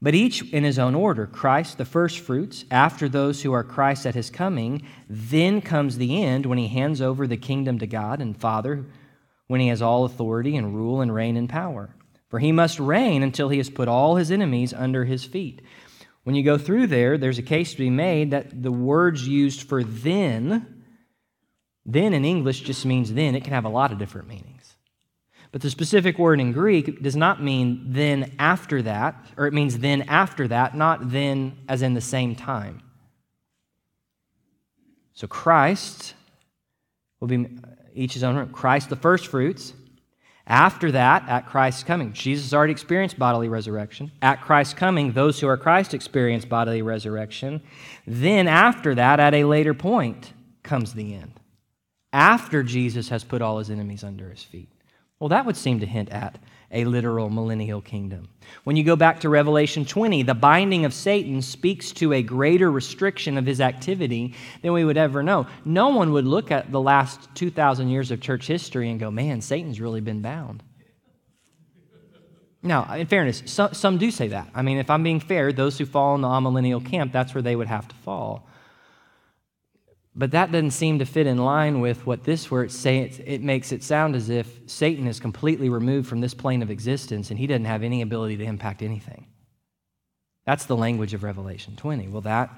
[0.03, 4.05] But each in his own order Christ, the first fruits, after those who are Christ
[4.05, 4.85] at his coming.
[5.09, 8.85] Then comes the end when he hands over the kingdom to God and Father,
[9.47, 11.95] when he has all authority and rule and reign and power.
[12.31, 15.63] For he must reign until he has put all his enemies under his feet.
[16.25, 19.69] When you go through there, there's a case to be made that the words used
[19.69, 20.83] for then,
[21.87, 23.37] then in English just means then.
[23.37, 24.54] It can have a lot of different meanings.
[25.55, 29.79] But the specific word in Greek does not mean then after that, or it means
[29.79, 32.83] then after that, not then as in the same time.
[35.13, 36.15] So Christ
[37.21, 37.47] will be
[37.95, 38.49] each his own.
[38.49, 39.75] Christ the first fruits.
[40.45, 44.11] After that, at Christ's coming, Jesus already experienced bodily resurrection.
[44.23, 47.63] At Christ's coming, those who are Christ experience bodily resurrection.
[48.09, 50.33] Then, after that, at a later point,
[50.65, 51.39] comes the end.
[52.13, 54.69] After Jesus has put all his enemies under his feet.
[55.25, 56.37] Well, that would seem to hint at
[56.71, 58.29] a literal millennial kingdom.
[58.65, 62.71] When you go back to Revelation 20, the binding of Satan speaks to a greater
[62.71, 65.47] restriction of his activity than we would ever know.
[65.65, 69.41] No one would look at the last 2,000 years of church history and go, man,
[69.41, 70.63] Satan's really been bound.
[72.63, 74.51] Now, in fairness, some, some do say that.
[74.55, 77.41] I mean, if I'm being fair, those who fall in the amillennial camp, that's where
[77.41, 78.47] they would have to fall.
[80.17, 83.21] But that doesn't seem to fit in line with what this word says.
[83.25, 87.31] it makes it sound as if Satan is completely removed from this plane of existence
[87.31, 89.27] and he doesn't have any ability to impact anything.
[90.47, 92.09] That's the language of Revelation 20.
[92.09, 92.51] Well, that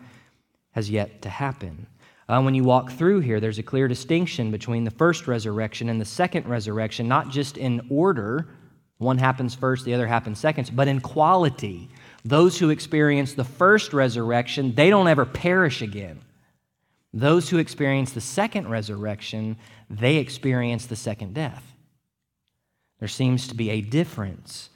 [0.73, 1.87] has yet to happen.
[2.29, 6.01] Uh, when you walk through here, there's a clear distinction between the first resurrection and
[6.01, 8.49] the second resurrection, not just in order,
[8.99, 11.89] one happens first, the other happens second, but in quality.
[12.25, 16.21] Those who experience the first resurrection, they don't ever perish again.
[17.17, 19.57] Those who experience the second resurrection,
[19.89, 21.65] they experience the second death.
[22.99, 24.69] There seems to be a difference.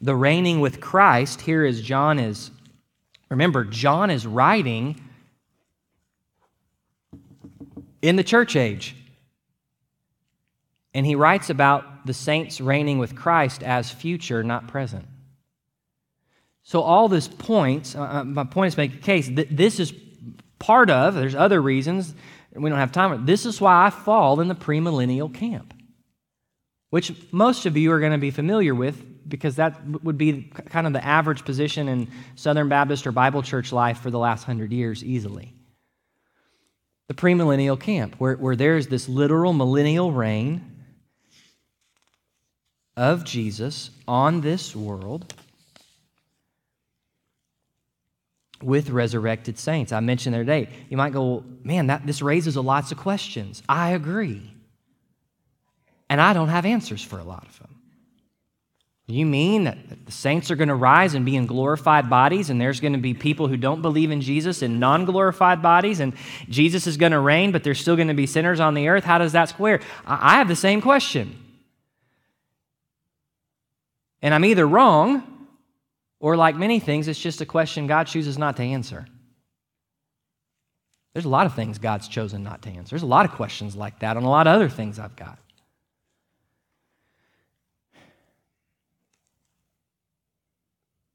[0.00, 2.52] The reigning with Christ, here as John is,
[3.28, 5.00] remember, John is writing
[8.00, 8.94] in the church age.
[10.94, 15.04] And he writes about the saints reigning with Christ as future, not present.
[16.62, 19.80] So, all this points, uh, uh my point is to make a case that this
[19.80, 19.92] is
[20.58, 22.14] part of, there's other reasons,
[22.54, 23.26] we don't have time.
[23.26, 25.74] This is why I fall in the premillennial camp,
[26.90, 30.86] which most of you are going to be familiar with because that would be kind
[30.86, 34.72] of the average position in Southern Baptist or Bible church life for the last hundred
[34.72, 35.54] years easily.
[37.08, 40.78] The premillennial camp, where, where there's this literal millennial reign
[42.96, 45.32] of Jesus on this world
[48.62, 49.92] with resurrected saints.
[49.92, 52.98] I mentioned the other day, you might go, man, that, this raises a lots of
[52.98, 53.62] questions.
[53.68, 54.54] I agree.
[56.08, 57.68] And I don't have answers for a lot of them.
[59.10, 62.60] You mean that the saints are going to rise and be in glorified bodies, and
[62.60, 66.12] there's going to be people who don't believe in Jesus in non glorified bodies, and
[66.50, 69.04] Jesus is going to reign, but there's still going to be sinners on the earth?
[69.04, 69.80] How does that square?
[70.06, 71.42] I have the same question.
[74.20, 75.37] And I'm either wrong
[76.20, 79.06] or, like many things, it's just a question God chooses not to answer.
[81.12, 82.90] There's a lot of things God's chosen not to answer.
[82.90, 85.38] There's a lot of questions like that on a lot of other things I've got.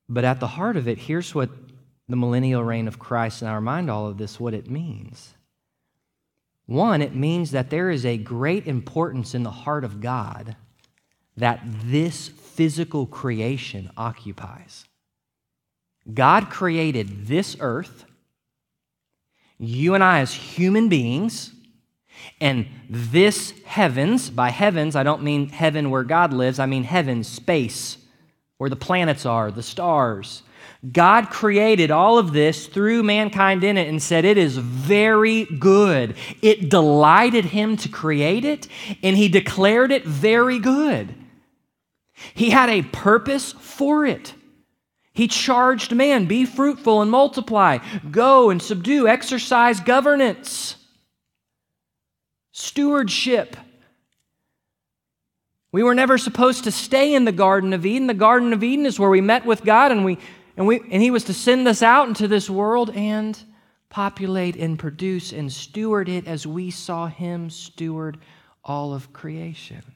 [0.10, 1.50] But at the heart of it, here's what
[2.10, 5.34] the millennial reign of Christ in our mind, all of this, what it means.
[6.66, 10.56] One, it means that there is a great importance in the heart of God
[11.36, 14.86] that this physical creation occupies.
[16.12, 18.06] God created this earth,
[19.58, 21.54] you and I as human beings,
[22.42, 27.24] and this heavens, by heavens, I don't mean heaven where God lives, I mean heaven,
[27.24, 27.98] space,
[28.58, 30.44] where the planets are, the stars.
[30.92, 36.16] God created all of this through mankind in it and said, It is very good.
[36.42, 38.68] It delighted him to create it,
[39.02, 41.16] and he declared it very good.
[42.34, 44.34] He had a purpose for it.
[45.14, 47.78] He charged man, be fruitful and multiply,
[48.10, 50.76] go and subdue, exercise governance,
[52.52, 53.56] stewardship.
[55.72, 58.08] We were never supposed to stay in the Garden of Eden.
[58.08, 60.18] The Garden of Eden is where we met with God and, we,
[60.58, 63.40] and, we, and He was to send us out into this world and
[63.90, 68.18] populate and produce and steward it as we saw Him steward
[68.64, 69.93] all of creation.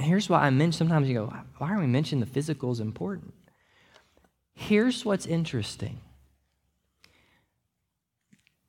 [0.00, 2.80] And here's why I mention sometimes you go, why are we mentioning the physical is
[2.80, 3.34] important?
[4.54, 6.00] Here's what's interesting.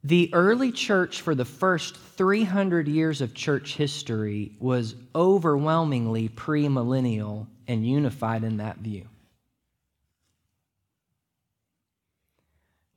[0.03, 7.87] The early church, for the first 300 years of church history, was overwhelmingly premillennial and
[7.87, 9.07] unified in that view.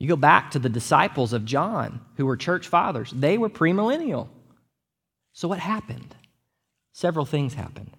[0.00, 4.26] You go back to the disciples of John, who were church fathers, they were premillennial.
[5.34, 6.16] So, what happened?
[6.92, 7.96] Several things happened.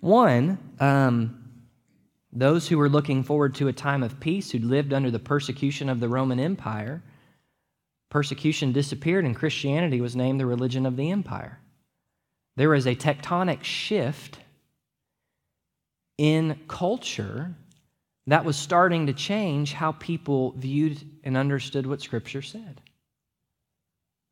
[0.00, 1.36] One, um,
[2.32, 5.88] those who were looking forward to a time of peace, who'd lived under the persecution
[5.88, 7.02] of the Roman Empire,
[8.10, 11.60] persecution disappeared and Christianity was named the religion of the empire.
[12.56, 14.38] There was a tectonic shift
[16.18, 17.54] in culture
[18.26, 22.80] that was starting to change how people viewed and understood what Scripture said.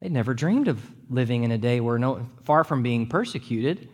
[0.01, 3.89] They'd never dreamed of living in a day where, no, far from being persecuted,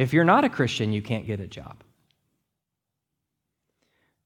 [0.00, 1.82] if you're not a Christian, you can't get a job.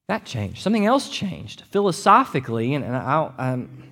[0.06, 0.62] That changed.
[0.62, 1.64] Something else changed.
[1.70, 3.82] Philosophically, and, and I'll, um,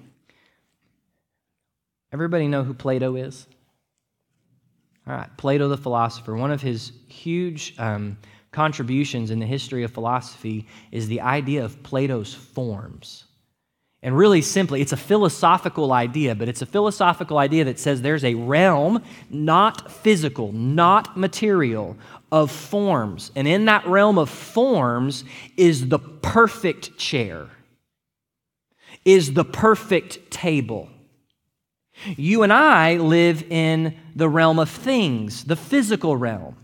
[2.12, 3.48] everybody know who Plato is?
[5.08, 6.36] All right, Plato the philosopher.
[6.36, 8.16] One of his huge um,
[8.52, 13.24] contributions in the history of philosophy is the idea of Plato's forms.
[14.05, 18.24] And really simply, it's a philosophical idea, but it's a philosophical idea that says there's
[18.24, 21.96] a realm, not physical, not material,
[22.32, 23.30] of forms.
[23.36, 25.22] And in that realm of forms
[25.57, 27.48] is the perfect chair,
[29.05, 30.88] is the perfect table.
[32.05, 36.57] You and I live in the realm of things, the physical realm.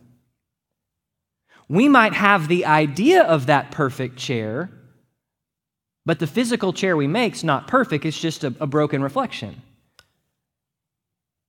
[1.69, 4.71] We might have the idea of that perfect chair,
[6.09, 9.61] but the physical chair we make is not perfect, it's just a, a broken reflection.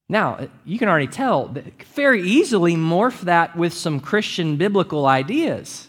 [0.09, 1.55] Now, uh, you can already tell,
[1.95, 5.87] very easily morph that with some Christian biblical ideas.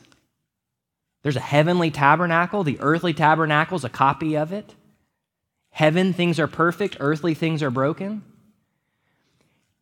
[1.24, 4.76] There's a heavenly tabernacle, the earthly tabernacle is a copy of it.
[5.70, 8.22] Heaven, things are perfect, earthly things are broken.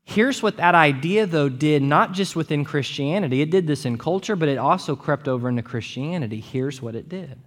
[0.03, 4.35] Here's what that idea, though, did not just within Christianity, it did this in culture,
[4.35, 6.41] but it also crept over into Christianity.
[6.41, 7.39] Here's what it did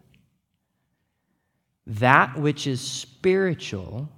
[1.87, 4.09] that which is spiritual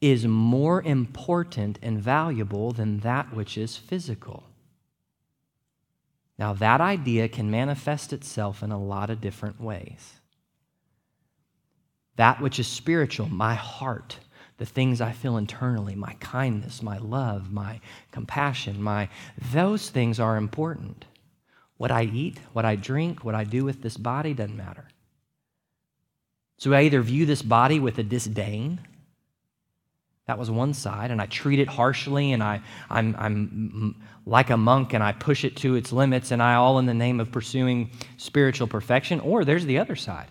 [0.00, 4.44] is more important and valuable than that which is physical.
[6.38, 10.14] Now, that idea can manifest itself in a lot of different ways.
[12.16, 14.18] That which is spiritual, my heart,
[14.58, 17.80] the things I feel internally, my kindness, my love, my
[18.10, 19.08] compassion, my
[19.52, 21.04] those things are important.
[21.76, 24.88] What I eat, what I drink, what I do with this body doesn't matter.
[26.62, 28.78] So I either view this body with a disdain
[30.28, 34.56] that was one side, and I treat it harshly, and I, I'm, I'm like a
[34.56, 37.32] monk, and I push it to its limits, and I all in the name of
[37.32, 39.18] pursuing spiritual perfection.
[39.18, 40.28] Or there's the other side.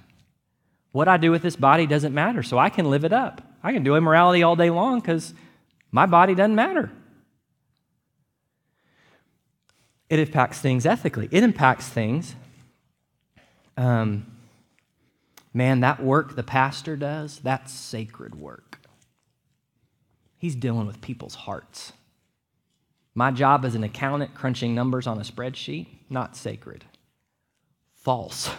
[0.93, 3.41] What I do with this body doesn't matter, so I can live it up.
[3.61, 5.34] I can do immorality all day long because
[5.91, 6.89] my body doesn't matter.
[10.09, 12.36] It impacts things ethically, it impacts things.
[13.75, 14.30] Um,
[15.54, 18.80] man, that work the pastor does, that's sacred work.
[20.38, 21.93] He's dealing with people's hearts.
[23.14, 26.86] My job as an accountant, crunching numbers on a spreadsheet, not sacred.
[27.93, 28.49] False.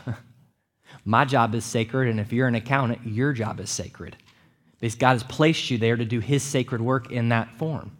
[1.04, 4.16] My job is sacred, and if you're an accountant, your job is sacred.
[4.78, 7.96] Because God has placed you there to do His sacred work in that form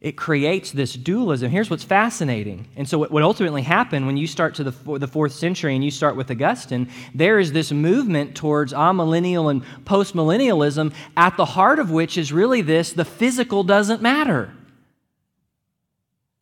[0.00, 1.50] it creates this dualism.
[1.50, 2.68] Here's what's fascinating.
[2.76, 5.90] And so, what ultimately happened when you start to the, the fourth century and you
[5.90, 11.90] start with Augustine, there is this movement towards amillennial and postmillennialism, at the heart of
[11.90, 14.52] which is really this the physical doesn't matter.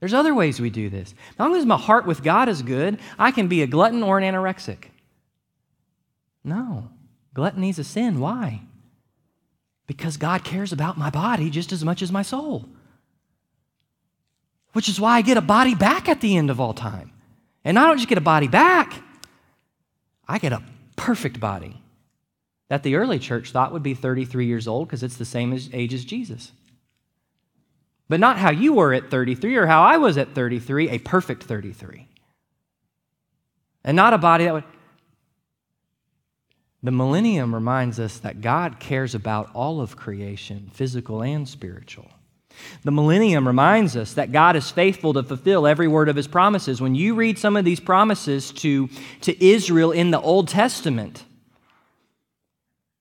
[0.00, 1.14] There's other ways we do this.
[1.30, 4.18] As long as my heart with God is good, I can be a glutton or
[4.18, 4.86] an anorexic.
[6.42, 6.90] No,
[7.32, 8.18] gluttony is a sin.
[8.18, 8.62] Why?
[9.86, 12.68] Because God cares about my body just as much as my soul
[14.74, 17.10] which is why I get a body back at the end of all time.
[17.64, 19.02] And I don't just get a body back,
[20.28, 20.62] I get a
[20.96, 21.80] perfect body
[22.68, 25.94] that the early church thought would be 33 years old because it's the same age
[25.94, 26.52] as Jesus.
[28.08, 31.44] But not how you were at 33 or how I was at 33, a perfect
[31.44, 32.08] 33.
[33.84, 34.64] And not a body that would.
[36.82, 42.10] The millennium reminds us that God cares about all of creation, physical and spiritual.
[42.82, 46.80] The millennium reminds us that God is faithful to fulfill every word of his promises.
[46.80, 48.88] When you read some of these promises to,
[49.22, 51.24] to Israel in the Old Testament,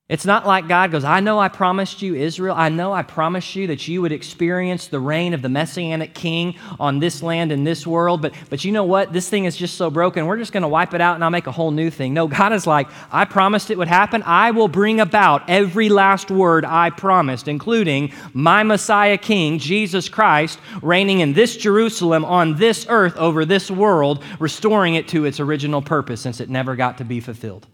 [0.10, 3.56] It's not like God goes, I know I promised you, Israel, I know I promised
[3.56, 7.66] you that you would experience the reign of the Messianic king on this land and
[7.66, 9.14] this world, but, but you know what?
[9.14, 10.26] This thing is just so broken.
[10.26, 12.14] We're just going to wipe it out and I'll make a whole new thing.
[12.14, 14.24] No, God is like, I promised it would happen.
[14.24, 20.60] I will bring about every last word I promised, including my Messiah king, Jesus Christ,
[20.82, 25.82] reigning in this Jerusalem on this earth over this world, restoring it to its original
[25.82, 27.68] purpose since it never got to be fulfilled.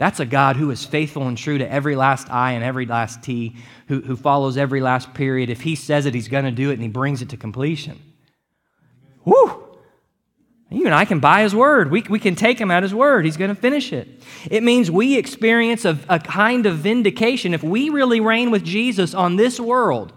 [0.00, 3.22] That's a God who is faithful and true to every last I and every last
[3.22, 3.54] T,
[3.86, 5.50] who, who follows every last period.
[5.50, 8.00] If He says it, He's going to do it, and He brings it to completion.
[9.26, 9.62] Woo!
[10.70, 11.90] You and I can buy His word.
[11.90, 13.26] We, we can take Him at His word.
[13.26, 14.08] He's going to finish it.
[14.50, 17.52] It means we experience a, a kind of vindication.
[17.52, 20.14] If we really reign with Jesus on this world,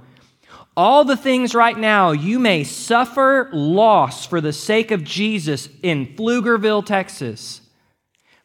[0.78, 6.16] all the things right now you may suffer loss for the sake of Jesus in
[6.16, 7.60] Pflugerville, Texas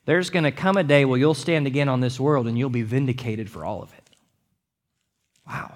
[0.08, 2.70] there's going to come a day where you'll stand again on this world and you'll
[2.70, 4.08] be vindicated for all of it.
[5.46, 5.74] Wow.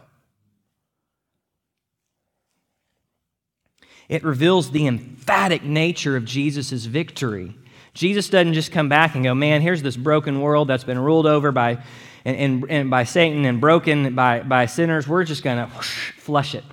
[4.08, 7.54] It reveals the emphatic nature of Jesus' victory.
[7.92, 11.26] Jesus doesn't just come back and go, man, here's this broken world that's been ruled
[11.26, 11.82] over by,
[12.24, 15.06] and, and, and by Satan and broken by, by sinners.
[15.06, 15.70] We're just going to
[16.16, 16.64] flush it.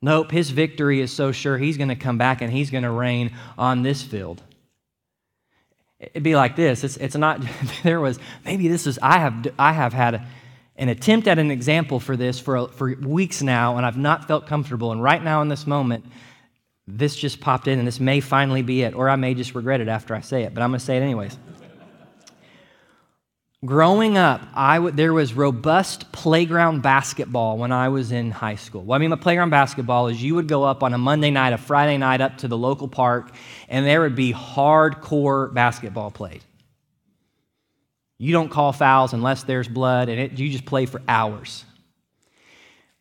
[0.00, 2.92] Nope, his victory is so sure he's going to come back and he's going to
[2.92, 4.40] reign on this field.
[5.98, 6.84] It'd be like this.
[6.84, 7.42] It's, it's not,
[7.82, 10.26] there was, maybe this is, I have, I have had
[10.76, 14.46] an attempt at an example for this for, for weeks now, and I've not felt
[14.46, 14.92] comfortable.
[14.92, 16.04] And right now in this moment,
[16.86, 19.80] this just popped in, and this may finally be it, or I may just regret
[19.80, 21.36] it after I say it, but I'm going to say it anyways.
[23.64, 28.82] Growing up, I w- there was robust playground basketball when I was in high school.
[28.82, 31.54] What I mean by playground basketball is you would go up on a Monday night,
[31.54, 33.32] a Friday night up to the local park,
[33.68, 36.44] and there would be hardcore basketball played.
[38.18, 41.64] You don't call fouls unless there's blood, and it, you just play for hours.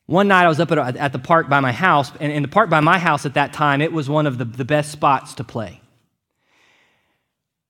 [0.05, 2.47] One night I was up at, at the park by my house, and in the
[2.47, 5.33] park by my house at that time, it was one of the, the best spots
[5.35, 5.81] to play.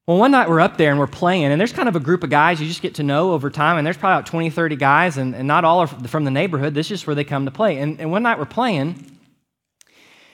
[0.08, 2.24] Well, one night we're up there and we're playing, and there's kind of a group
[2.24, 4.76] of guys you just get to know over time, and there's probably about 20, 30
[4.76, 6.76] guys, and, and not all are from the neighborhood.
[6.76, 7.80] This is just where they come to play.
[7.80, 9.18] And, and one night we're playing,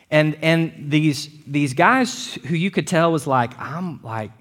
[0.10, 4.32] and, and these, these guys who you could tell was like, I'm like,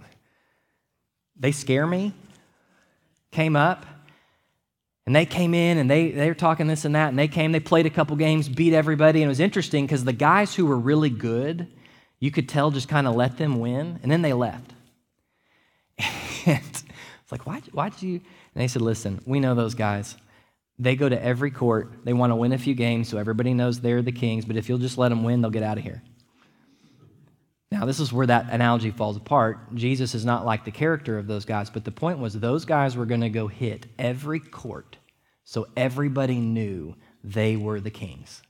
[1.38, 2.12] they scare me,
[3.30, 3.86] came up,
[5.06, 7.52] and they came in and they, they were talking this and that, and they came,
[7.52, 10.66] they played a couple games, beat everybody, and it was interesting because the guys who
[10.66, 11.68] were really good,
[12.18, 14.72] you could tell just kind of let them win, and then they left.
[16.46, 16.84] And it's
[17.30, 18.14] like, why, why'd you?
[18.14, 20.16] And they said, listen, we know those guys.
[20.78, 21.92] They go to every court.
[22.04, 24.68] They want to win a few games so everybody knows they're the kings, but if
[24.68, 26.02] you'll just let them win, they'll get out of here.
[27.72, 29.74] Now, this is where that analogy falls apart.
[29.74, 32.96] Jesus is not like the character of those guys, but the point was those guys
[32.96, 34.96] were going to go hit every court
[35.44, 38.42] so everybody knew they were the kings.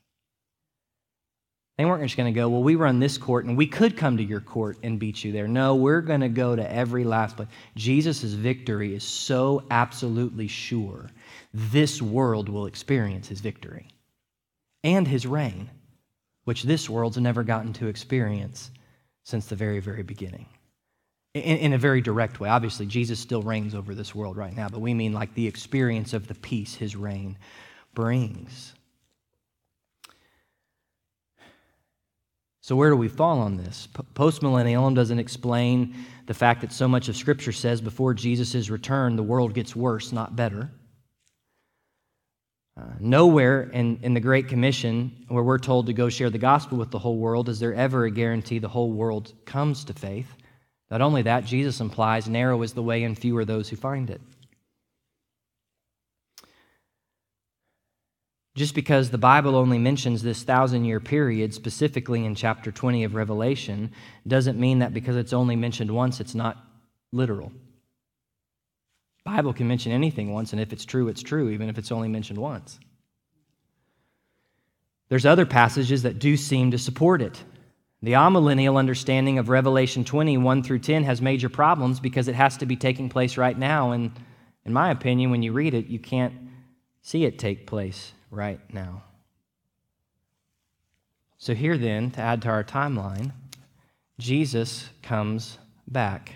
[1.80, 4.18] They weren't just going to go, well, we run this court and we could come
[4.18, 5.48] to your court and beat you there.
[5.48, 7.48] No, we're going to go to every last place.
[7.74, 11.08] Jesus' victory is so absolutely sure.
[11.54, 13.88] This world will experience his victory
[14.84, 15.70] and his reign,
[16.44, 18.70] which this world's never gotten to experience
[19.22, 20.44] since the very, very beginning.
[21.32, 22.50] In, in, a very direct way.
[22.50, 26.12] Obviously, Jesus still reigns over this world right now, but we mean like the experience
[26.12, 27.38] of the peace his reign
[27.94, 28.74] brings.
[32.70, 33.88] So, where do we fall on this?
[34.14, 35.96] Postmillennialism doesn't explain
[36.26, 40.12] the fact that so much of Scripture says before Jesus' return, the world gets worse,
[40.12, 40.70] not better.
[42.80, 46.78] Uh, nowhere in, in the Great Commission, where we're told to go share the gospel
[46.78, 50.32] with the whole world, is there ever a guarantee the whole world comes to faith.
[50.92, 54.10] Not only that, Jesus implies narrow is the way and few are those who find
[54.10, 54.20] it.
[58.56, 63.14] Just because the Bible only mentions this thousand year period specifically in chapter 20 of
[63.14, 63.92] Revelation
[64.26, 66.56] doesn't mean that because it's only mentioned once, it's not
[67.12, 67.52] literal.
[69.24, 72.08] Bible can mention anything once, and if it's true, it's true, even if it's only
[72.08, 72.80] mentioned once.
[75.08, 77.42] There's other passages that do seem to support it.
[78.02, 82.56] The amillennial understanding of Revelation 20, 1 through 10, has major problems because it has
[82.56, 83.92] to be taking place right now.
[83.92, 84.10] And
[84.64, 86.34] in my opinion, when you read it, you can't
[87.02, 89.02] see it take place right now.
[91.38, 93.32] So, here then, to add to our timeline,
[94.18, 95.58] Jesus comes
[95.88, 96.34] back.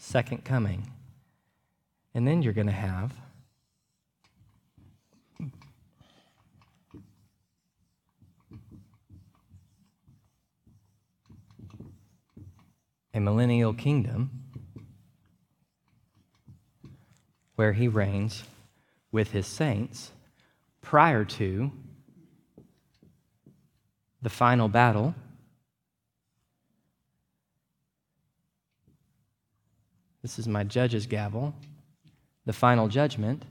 [0.00, 0.90] Second coming.
[2.14, 3.12] And then you're going to have
[13.14, 14.30] a millennial kingdom
[17.54, 18.44] where he reigns
[19.16, 20.12] with his saints
[20.82, 21.72] prior to
[24.20, 25.14] the final battle.
[30.20, 31.54] This is my judge's gavel,
[32.44, 33.42] the final judgment.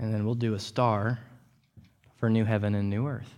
[0.00, 1.20] And then we'll do a star
[2.16, 3.32] for new heaven and new earth.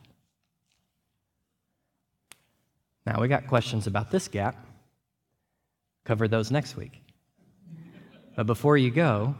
[3.05, 4.57] Now, we got questions about this gap.
[6.07, 7.03] Cover those next week.
[8.37, 9.35] But before you go,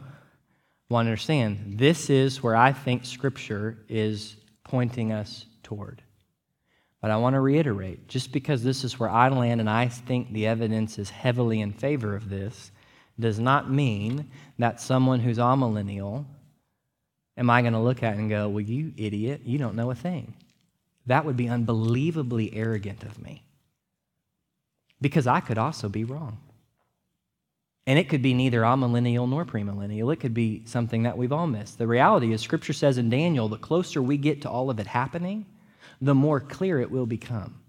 [0.89, 6.01] want to understand this is where I think Scripture is pointing us toward.
[6.99, 10.33] But I want to reiterate just because this is where I land and I think
[10.33, 12.71] the evidence is heavily in favor of this
[13.19, 16.25] does not mean that someone who's amillennial
[17.37, 19.95] am I going to look at and go, Well, you idiot, you don't know a
[19.95, 20.33] thing.
[21.05, 23.43] That would be unbelievably arrogant of me.
[24.99, 26.39] Because I could also be wrong.
[27.89, 30.13] And it could be neither amillennial nor premillennial.
[30.13, 31.79] It could be something that we've all missed.
[31.79, 34.85] The reality is, Scripture says in Daniel, the closer we get to all of it
[34.85, 35.47] happening,
[35.99, 37.59] the more clear it will become.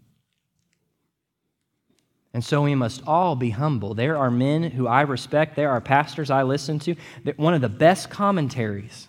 [2.34, 3.94] And so we must all be humble.
[3.94, 6.96] There are men who I respect, there are pastors I listen to.
[7.36, 9.08] One of the best commentaries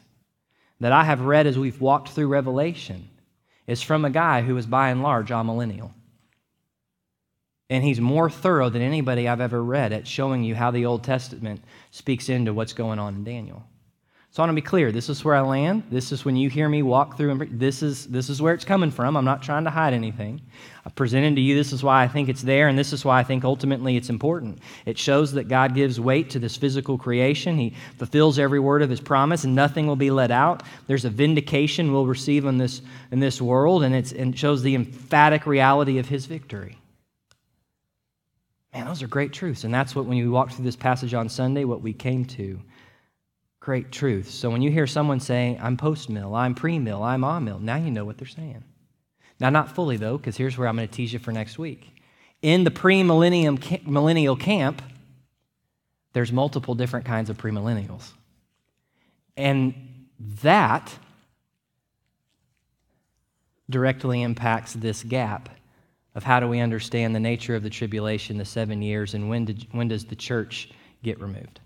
[0.79, 3.09] that I have read as we've walked through Revelation
[3.67, 5.91] is from a guy who is by and large amillennial.
[7.71, 11.05] And he's more thorough than anybody I've ever read at showing you how the Old
[11.05, 13.63] Testament speaks into what's going on in Daniel.
[14.29, 14.91] So I want to be clear.
[14.91, 15.83] This is where I land.
[15.89, 17.31] This is when you hear me walk through.
[17.31, 19.15] And this is this is where it's coming from.
[19.15, 20.41] I'm not trying to hide anything.
[20.85, 21.55] I presented to you.
[21.55, 24.09] This is why I think it's there, and this is why I think ultimately it's
[24.09, 24.59] important.
[24.85, 27.57] It shows that God gives weight to this physical creation.
[27.57, 30.63] He fulfills every word of His promise, and nothing will be let out.
[30.87, 34.61] There's a vindication we'll receive in this in this world, and, it's, and it shows
[34.61, 36.80] the emphatic reality of His victory.
[38.73, 41.27] Man, those are great truths, and that's what when you walk through this passage on
[41.27, 42.59] Sunday, what we came to
[43.59, 44.33] great truths.
[44.33, 47.59] So when you hear someone say, I'm post mill, I'm pre mill, I'm on mill,
[47.59, 48.63] now you know what they're saying.
[49.39, 51.95] Now, not fully though, because here's where I'm going to tease you for next week.
[52.41, 54.81] In the pre millennial camp,
[56.13, 58.11] there's multiple different kinds of premillennials.
[59.35, 60.07] And
[60.41, 60.93] that
[63.69, 65.49] directly impacts this gap
[66.15, 69.45] of how do we understand the nature of the tribulation, the seven years, and when,
[69.45, 70.69] did, when does the church
[71.03, 71.59] get removed.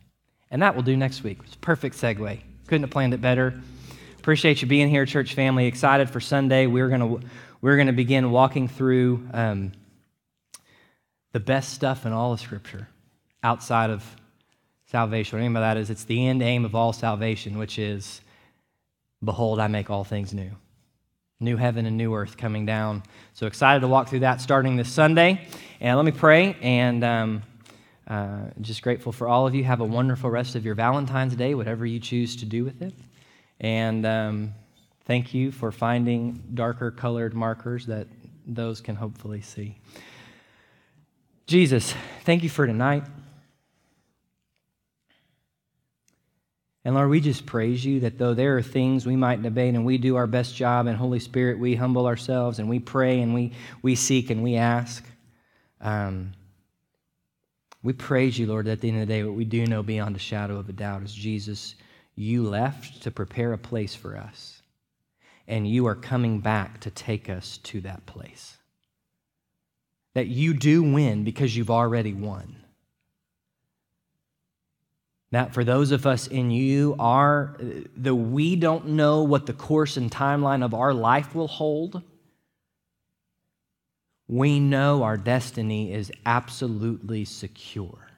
[0.51, 1.39] And that will do next week.
[1.43, 2.39] It's a perfect segue.
[2.67, 3.59] Couldn't have planned it better.
[4.19, 5.65] Appreciate you being here, church family.
[5.65, 6.67] Excited for Sunday.
[6.67, 7.27] We're going to
[7.61, 9.71] we're to begin walking through um,
[11.31, 12.87] the best stuff in all of Scripture
[13.43, 14.03] outside of
[14.85, 15.37] salvation.
[15.37, 18.21] What I mean by that is it's the end aim of all salvation, which is,
[19.23, 20.51] behold, I make all things new.
[21.39, 23.03] New heaven and new earth coming down.
[23.33, 25.47] So excited to walk through that starting this Sunday.
[25.79, 27.03] And let me pray and.
[27.03, 27.43] Um,
[28.07, 29.63] uh, just grateful for all of you.
[29.63, 32.93] Have a wonderful rest of your Valentine's Day, whatever you choose to do with it.
[33.59, 34.53] And um,
[35.05, 38.07] thank you for finding darker colored markers that
[38.45, 39.79] those can hopefully see.
[41.47, 43.05] Jesus, thank you for tonight.
[46.85, 49.85] And Lord, we just praise you that though there are things we might debate and
[49.85, 53.33] we do our best job, and Holy Spirit, we humble ourselves and we pray and
[53.33, 55.03] we, we seek and we ask.
[55.81, 56.33] Um,
[57.81, 60.15] we praise you, Lord, at the end of the day, what we do know beyond
[60.15, 61.73] a shadow of a doubt is Jesus,
[62.15, 64.61] you left to prepare a place for us,
[65.47, 68.57] and you are coming back to take us to that place.
[70.13, 72.55] That you do win because you've already won.
[75.35, 77.57] That for those of us in you, are
[77.95, 82.01] the we don't know what the course and timeline of our life will hold
[84.27, 88.09] we know our destiny is absolutely secure.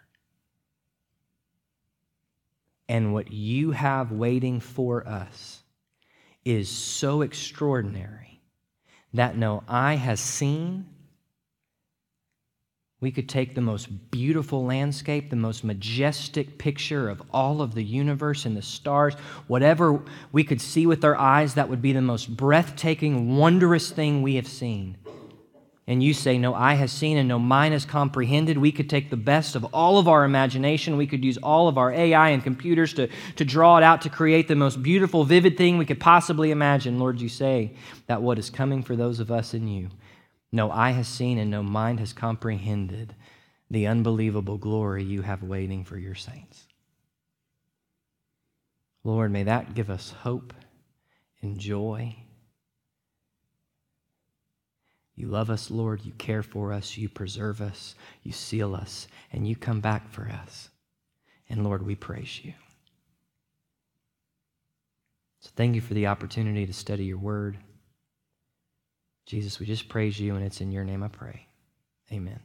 [2.88, 5.61] And what you have waiting for us
[6.45, 8.39] is so extraordinary
[9.13, 10.86] that no eye has seen.
[13.00, 17.84] We could take the most beautiful landscape, the most majestic picture of all of the
[17.84, 19.14] universe and the stars,
[19.45, 24.24] whatever we could see with our eyes, that would be the most breathtaking, wondrous thing
[24.24, 24.98] we have seen
[25.89, 29.10] and you say, No eye has seen and no mind has comprehended, we could take
[29.10, 30.98] the best of all of our imagination.
[30.98, 34.10] We could use all of our AI and computers to, to draw it out to
[34.10, 37.00] create the most beautiful, vivid thing we could possibly imagine.
[37.00, 37.72] Lord, you say
[38.08, 39.88] that what is coming for those of us in you,
[40.52, 43.16] no eye has seen and no mind has comprehended
[43.70, 46.68] the unbelievable glory you have waiting for your saints.
[49.04, 50.54] Lord, may that give us hope
[51.41, 52.16] and joy
[55.18, 56.06] you love us, Lord.
[56.06, 56.95] You care for us.
[56.95, 57.95] You preserve us.
[58.22, 59.08] You seal us.
[59.34, 60.70] And you come back for us.
[61.50, 62.54] And Lord, we praise you.
[65.39, 67.58] So thank you for the opportunity to study your word.
[69.28, 71.48] Jesus, we just praise you, and it's in your name I pray.
[72.12, 72.40] Amen.